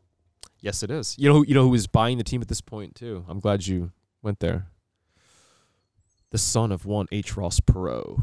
[0.61, 1.15] Yes, it is.
[1.17, 3.25] You know, who, you know who was buying the team at this point too.
[3.27, 4.67] I'm glad you went there.
[6.35, 7.37] The son of one H.
[7.37, 8.21] Ross Perot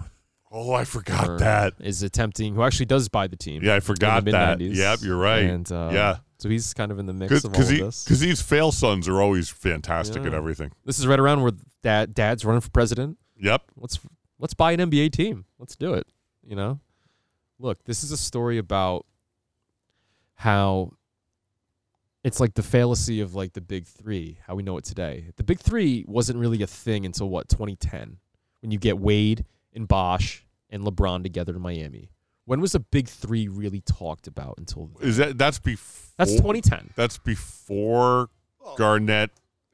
[0.50, 1.72] Oh, I forgot Or- that.
[1.80, 3.62] is attempting, who actually does buy the team.
[3.64, 4.60] Yeah, I forgot in the that.
[4.60, 5.44] Yep, you're right.
[5.44, 8.04] And uh, yeah, so he's kind of in the mix of all because of this.
[8.04, 10.72] because these fail sons are always fantastic at everything.
[10.84, 13.16] This is right around where dad dad's running for president.
[13.40, 13.62] Yep.
[13.76, 13.98] Let's
[14.38, 15.46] let's buy an NBA team.
[15.58, 16.06] Let's do it.
[16.44, 16.80] You know,
[17.58, 19.06] look, this is a story about
[20.34, 20.90] how
[22.24, 25.30] it's like the fallacy of like the big three, how we know it today.
[25.36, 28.18] The big three wasn't really a thing until what 2010,
[28.60, 32.10] when you get Wade and Bosh and LeBron together in Miami.
[32.44, 36.12] When was the big three really talked about until Is that that's before?
[36.18, 36.90] that's 2010?
[36.96, 38.30] That's before
[38.76, 39.30] Garnett,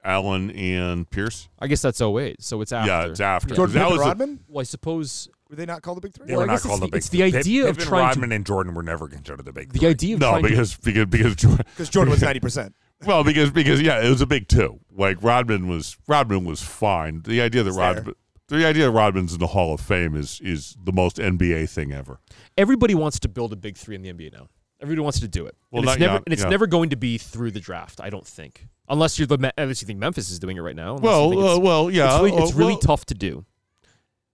[0.09, 1.49] Allen, and Pierce.
[1.59, 2.43] I guess that's 08.
[2.43, 2.91] So it's after.
[2.91, 3.51] Yeah, it's after.
[3.51, 3.57] Yeah.
[3.57, 4.41] Jordan that Pippen, was a- Rodman.
[4.49, 6.27] Well, I suppose Were they not called the Big Three?
[6.27, 6.99] They Well, were I not guess called it's the the- big.
[6.99, 7.09] it's
[7.45, 9.73] the idea of Pippen, trying to- Rodman and Jordan were never considered the big.
[9.73, 9.89] the three.
[9.89, 12.75] idea of no trying to- because because because Jordan, Because Jordan was ninety percent.
[13.07, 14.81] well because because yeah it was a big two.
[14.91, 17.23] Like Rodman was Rodman was fine.
[17.23, 17.95] The idea that Fair.
[17.95, 18.15] Rodman
[18.49, 21.93] the idea that Rodman's in the Hall of Fame is is the most NBA thing
[21.93, 22.19] ever.
[22.57, 24.49] everybody wants to build a big three in the NBA now.
[24.81, 25.55] Everybody wants to do it.
[25.71, 26.49] Well, and it's not- never yeah, and it's yeah.
[26.49, 28.01] never going to be through the draft.
[28.01, 30.97] I don't think, unless you're the unless you think Memphis is doing it right now.
[30.97, 32.15] Well, it's, uh, well, yeah.
[32.15, 33.45] it's really, uh, it's really well, tough to do,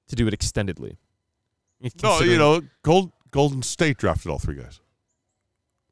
[0.09, 0.97] to do it extendedly.
[2.03, 4.81] No, you know, Gold, Golden State drafted all three guys.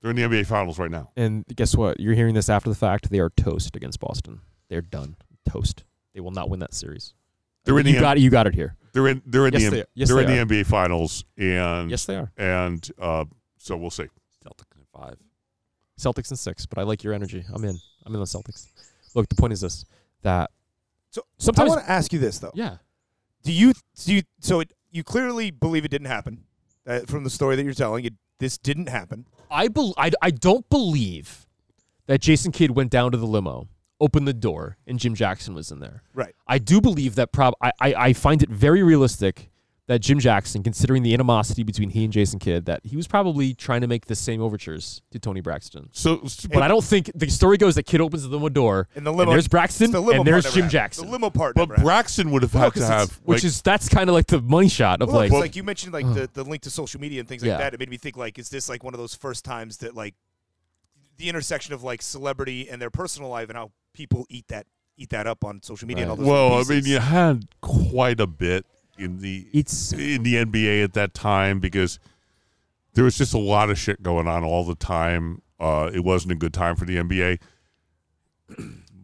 [0.01, 1.11] They're in the NBA Finals right now.
[1.17, 2.01] And guess what?
[2.01, 3.11] You're hearing this after the fact.
[3.11, 4.41] They are toast against Boston.
[4.69, 5.17] They're done.
[5.49, 5.85] Toast.
[6.15, 7.15] They will not win that series.
[7.65, 8.21] They're in you the got it.
[8.21, 8.77] You got it here.
[8.93, 9.23] They're in.
[9.25, 9.71] They're in Yes, the.
[9.71, 12.33] they- yes, they're they in the NBA Finals, and Yes, they are.
[12.37, 13.25] and uh,
[13.59, 14.07] so we'll see.
[14.45, 15.17] Celtics in five.
[15.99, 17.45] Celtics in six, but I like your energy.
[17.53, 17.79] I'm in.
[18.05, 18.67] I'm in the Celtics.
[19.15, 19.85] Look, the point is this:
[20.23, 20.51] that
[21.11, 21.23] So
[21.57, 22.53] I want to ask you this though.
[22.55, 22.77] yeah,
[23.45, 23.73] Do you
[24.05, 26.45] do you so it, you clearly believe it didn't happen
[26.87, 28.05] uh, from the story that you're telling?
[28.05, 29.27] It this didn't happen.
[29.51, 31.47] I, bel I, I don't believe
[32.07, 33.69] that Jason Kidd went down to the limo,
[34.01, 36.03] opened the door, and Jim Jackson was in there.
[36.15, 36.35] Right.
[36.49, 37.31] I do believe that.
[37.33, 39.52] Prob I, I, I find it very realistic
[39.93, 43.55] that Jim Jackson, considering the animosity between he and Jason Kidd, that he was probably
[43.55, 45.89] trying to make the same overtures to Toni Braxton.
[45.93, 49.07] So, But I don't think the story goes that Kidd opens the limo door, And
[49.07, 49.31] the limo.
[49.31, 50.71] there's Braxton, the limo and there's Jim happened.
[50.71, 51.07] Jackson.
[51.07, 51.55] The limo part.
[51.55, 51.69] but.
[51.77, 54.27] Braxton would have Well, had 'cause to have, which like, is that's kind of like
[54.27, 56.15] the money shot of Well, like it's like you mentioned, like Ugh.
[56.15, 57.59] the, the link to social media and things like Yeah.
[57.59, 57.75] that.
[57.75, 60.15] It made me think, like, is this like one of those first times that like
[61.19, 65.09] the intersection of like celebrity and their personal life and how people eat that eat
[65.11, 66.27] that up on social media and all those.
[66.27, 68.67] well, I mean, you had quite a bit
[68.99, 71.99] in the it's in the NBA at that time because
[72.95, 75.43] there was just a lot of shit going on all the time.
[75.59, 77.39] Uh, it wasn't a good time for the NBA.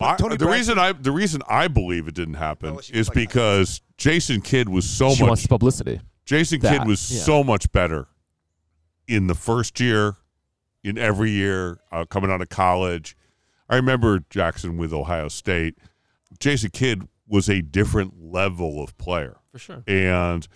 [0.01, 3.09] My- Toni the Braxton- reason I the reason I believe it didn't happen Well, is
[3.09, 6.01] like- because Jason Kidd was so she much wants publicity.
[6.25, 7.23] Jason that, Kidd was yeah.
[7.23, 8.07] so much better
[9.09, 10.17] in the first year,
[10.85, 13.17] in every year uh, coming out of college.
[13.69, 15.79] I remember Jackson with Ohio State.
[16.39, 19.83] Jason Kidd was a different level of player, For sure.
[19.87, 20.47] and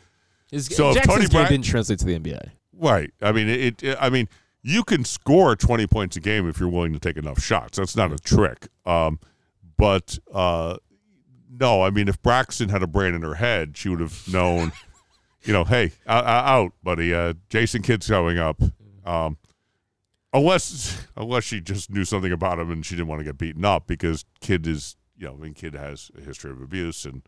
[0.51, 2.51] His, So if Jackson's Toni game Bra- didn't translate to the NBA.
[2.73, 3.13] right.
[3.21, 3.97] I mean, it, it.
[4.01, 4.29] I mean,
[4.63, 7.79] you can score twenty points a game if you're willing to take enough shots.
[7.79, 8.69] That's not a trick.
[8.87, 9.19] Um,
[9.77, 10.77] but uh,
[11.51, 14.73] no, I mean, if Braxton had a brain in her head, she would have known.
[15.43, 17.13] you know, hey, out, out buddy.
[17.13, 18.61] Uh, Jason Kidd's showing up.
[19.05, 19.39] Um,
[20.33, 23.65] unless unless she just knew something about him and she didn't want to get beaten
[23.65, 27.23] up because Kidd is, you know, I mean, Kidd has a history of abuse and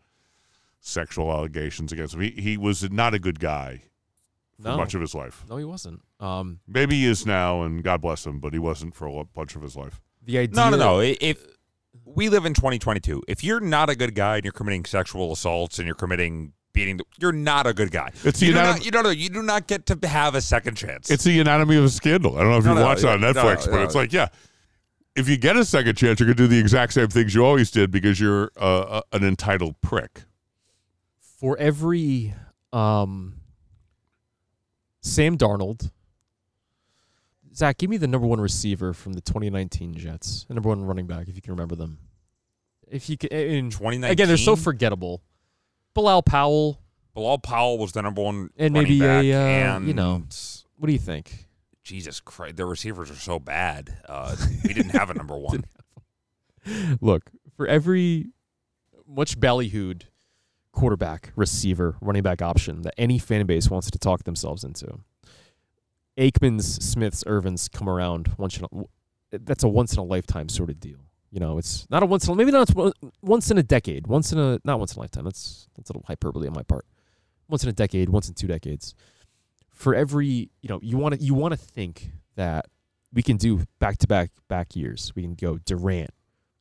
[0.85, 2.21] sexual allegations against him.
[2.21, 3.81] He, he was not a good guy
[4.61, 4.77] for No.
[4.77, 5.43] much of his life.
[5.49, 6.01] No, he wasn't.
[6.19, 9.55] Um, Maybe he is now, and God bless him, but he wasn't for a bunch
[9.55, 9.99] of his life.
[10.23, 10.55] the idea.
[10.55, 10.99] No, no, no.
[10.99, 11.43] If
[12.05, 15.79] we live in 2022, if you're not a good guy and you're committing sexual assaults
[15.79, 18.09] and you're committing beating, the, you're not a good guy.
[18.23, 19.09] It's the you, do anatomy- not, you don't know.
[19.09, 21.09] You do not get to have a second chance.
[21.09, 22.37] It's the anatomy of a scandal.
[22.37, 23.83] I don't know if No, you no, watched it on yeah, Netflix, no, but no.
[23.83, 24.27] it's like, yeah,
[25.15, 27.43] if you get a second chance, you're going to do the exact same things you
[27.45, 30.23] always did because you're uh, a, an entitled prick.
[31.45, 32.33] For every
[32.73, 33.35] um,
[35.01, 35.91] Sam Darnold.
[37.53, 41.05] Zach, give me the number one receiver from the 2019 Jets, the number one running
[41.05, 41.99] back, if you can remember them.
[42.87, 44.11] If you can, in, 2019.
[44.11, 45.21] again, they're so forgettable.
[45.93, 46.81] Bilal Powell.
[47.13, 50.23] Bilal Powell was the number one And maybe a, uh, and you know.
[50.77, 51.45] What do you think?
[51.83, 53.95] Jesus Christ, their receivers are so bad.
[54.09, 55.63] Uh, we didn't have a number one.
[56.99, 58.29] Look, for every
[59.07, 60.05] much ballyhooed
[60.75, 64.99] quarterback, receiver, running back option that any fan base wants to talk themselves into.
[66.17, 70.69] Aikman's, Smiths, Irvins come around once in a, that's a once in a lifetime sort
[70.69, 70.99] of deal.
[71.31, 72.69] You know, it's not a once in a, maybe not
[73.21, 75.25] once in a decade, once in a not once in a lifetime.
[75.25, 76.85] That's that's a little hyperbole on my part.
[77.49, 78.95] Once in a decade, once in two decades.
[79.73, 82.67] For every, you know, you want to you want to think that
[83.13, 85.11] we can do back to back back years.
[85.15, 86.11] We can go Durant,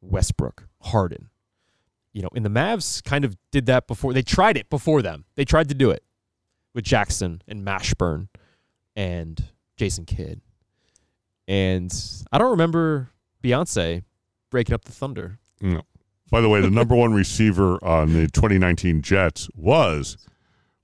[0.01, 1.31] Westbrook, Harden.
[2.15, 4.15] You know, and the Mavs kind of did that before.
[4.15, 5.25] They tried it before them.
[5.35, 6.03] They tried to do it
[6.73, 8.29] with Jackson and Mashburn
[8.95, 9.45] and
[9.77, 10.41] Jason Kidd.
[11.49, 11.93] And
[12.33, 13.11] I don't remember
[13.43, 14.05] Beyonce
[14.49, 15.41] breaking up the Thunder.
[15.61, 15.83] No.
[16.31, 20.17] By the way, the number one receiver on the 2019 Jets was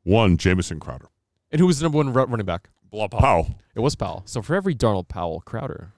[0.02, 1.06] one Jamison Crowder.
[1.52, 2.70] And who was the number one running back?
[2.90, 3.12] Blow up.
[3.12, 3.54] Powell.
[3.76, 4.22] It was Powell.
[4.26, 5.92] So for every Darnold Powell Crowder,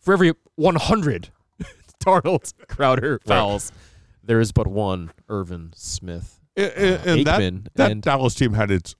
[0.00, 1.30] for every 100
[2.04, 3.72] Darnold Crowder fouls,
[4.22, 6.40] there is but one Irvin Smith.
[6.56, 8.94] And, and- and that, Aikman that and- Dallas team had its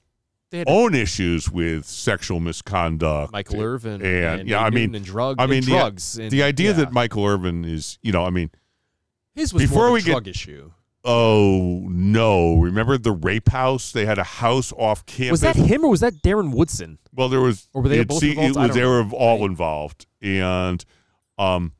[0.50, 3.32] They had own issues with sexual misconduct.
[3.32, 6.18] Michael Irvin and, and, yeah, I mean, and drug, I mean, and the- drugs.
[6.18, 6.76] and, the idea yeah.
[6.78, 8.50] that Michael Irvin is, you know, I mean,
[9.34, 10.72] his was before more of a we get- drug issue.
[11.04, 13.92] oh no, remember the rape house?
[13.92, 15.30] They had a house off campus.
[15.30, 16.98] Was that him or was that Darren Woodson?
[17.14, 17.68] Well, there was.
[17.72, 18.56] Or were they both see- involved?
[18.56, 19.04] It was, they know.
[19.04, 20.84] were all involved, and
[21.38, 21.72] um,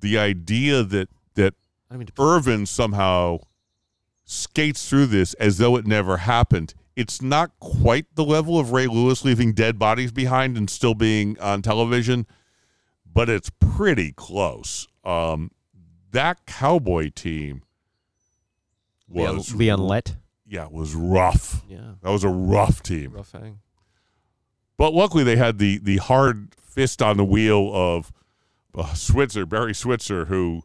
[0.00, 1.54] the idea that that
[1.90, 3.38] I mean, Irvin somehow
[4.24, 6.74] skates through this as though it never happened.
[6.96, 11.38] It's not quite the level of Ray Lewis leaving dead bodies behind and still being
[11.40, 12.26] on television,
[13.10, 14.88] but it's pretty close.
[15.04, 15.50] Um,
[16.12, 17.62] that Cowboy team
[19.08, 20.16] was Leon Lett.
[20.46, 21.62] yeah was rough.
[21.68, 23.12] Yeah, That was a rough team.
[23.12, 23.58] rough hang.
[24.78, 28.12] But luckily, they had the the hard fist on the wheel of
[28.76, 30.62] uh, Switzer, Barry Switzer, who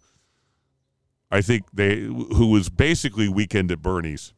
[1.32, 4.34] I think they who was basically weekend at Bernie's.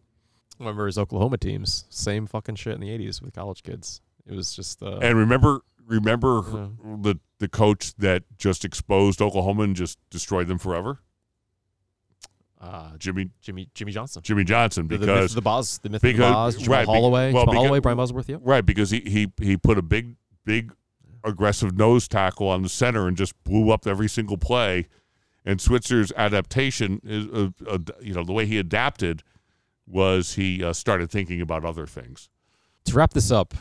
[0.60, 1.86] Remember his Oklahoma teams?
[1.90, 4.02] Same fucking shit in the '80s with college kids.
[4.26, 6.68] It was just uh, And remember, remember Yeah.
[7.02, 11.00] the the coach that just exposed Oklahoma and just destroyed them forever,
[12.62, 14.22] uh, Jimmy Jimmy Jimmy Johnson.
[14.24, 16.70] Jimmy Johnson, The, the myth because the Boz, the myth of the because- Boz, Jamelle
[16.70, 18.30] right, Holieway, well, Jamelle because- Holieway, Brian Bosworth.
[18.30, 18.42] Yep.
[18.44, 20.16] right because he he he put a big
[20.46, 20.72] big
[21.24, 24.88] aggressive nose tackle on the center and just blew up every single play.
[25.46, 29.24] And Switzer's adaptation is, uh, uh, you know, the way he adapted
[29.86, 32.30] was he uh, started thinking about other things.
[32.86, 33.54] To wrap this up,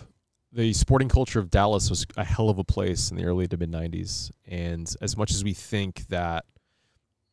[0.52, 3.56] the sporting culture of Dallas was a hell of a place in the early to
[3.56, 6.44] mid '90s, and as much as we think that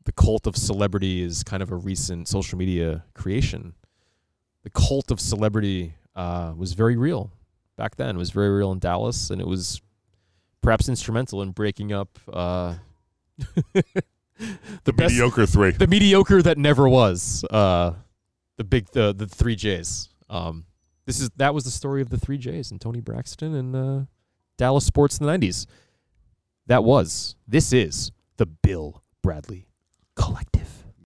[0.05, 3.73] the cult of celebrity is kind of a recent social media creation,
[4.63, 7.31] the cult of celebrity uh, was very real
[7.75, 8.15] back then.
[8.15, 9.81] It was very real in Dallas, and it was
[10.61, 12.75] perhaps instrumental in breaking up uh,
[14.83, 15.71] the, best, Mediocre three.
[15.71, 17.43] the mediocre that never was.
[17.49, 17.93] Uh,
[18.57, 20.09] the big the the three J's.
[20.29, 20.65] Um,
[21.05, 24.05] this is that was the story of the three J's and Toni Braxton and uh,
[24.57, 25.65] Dallas sports in the nineties.
[26.67, 29.67] That was this is the Bill Bradley
[30.15, 30.78] Collective.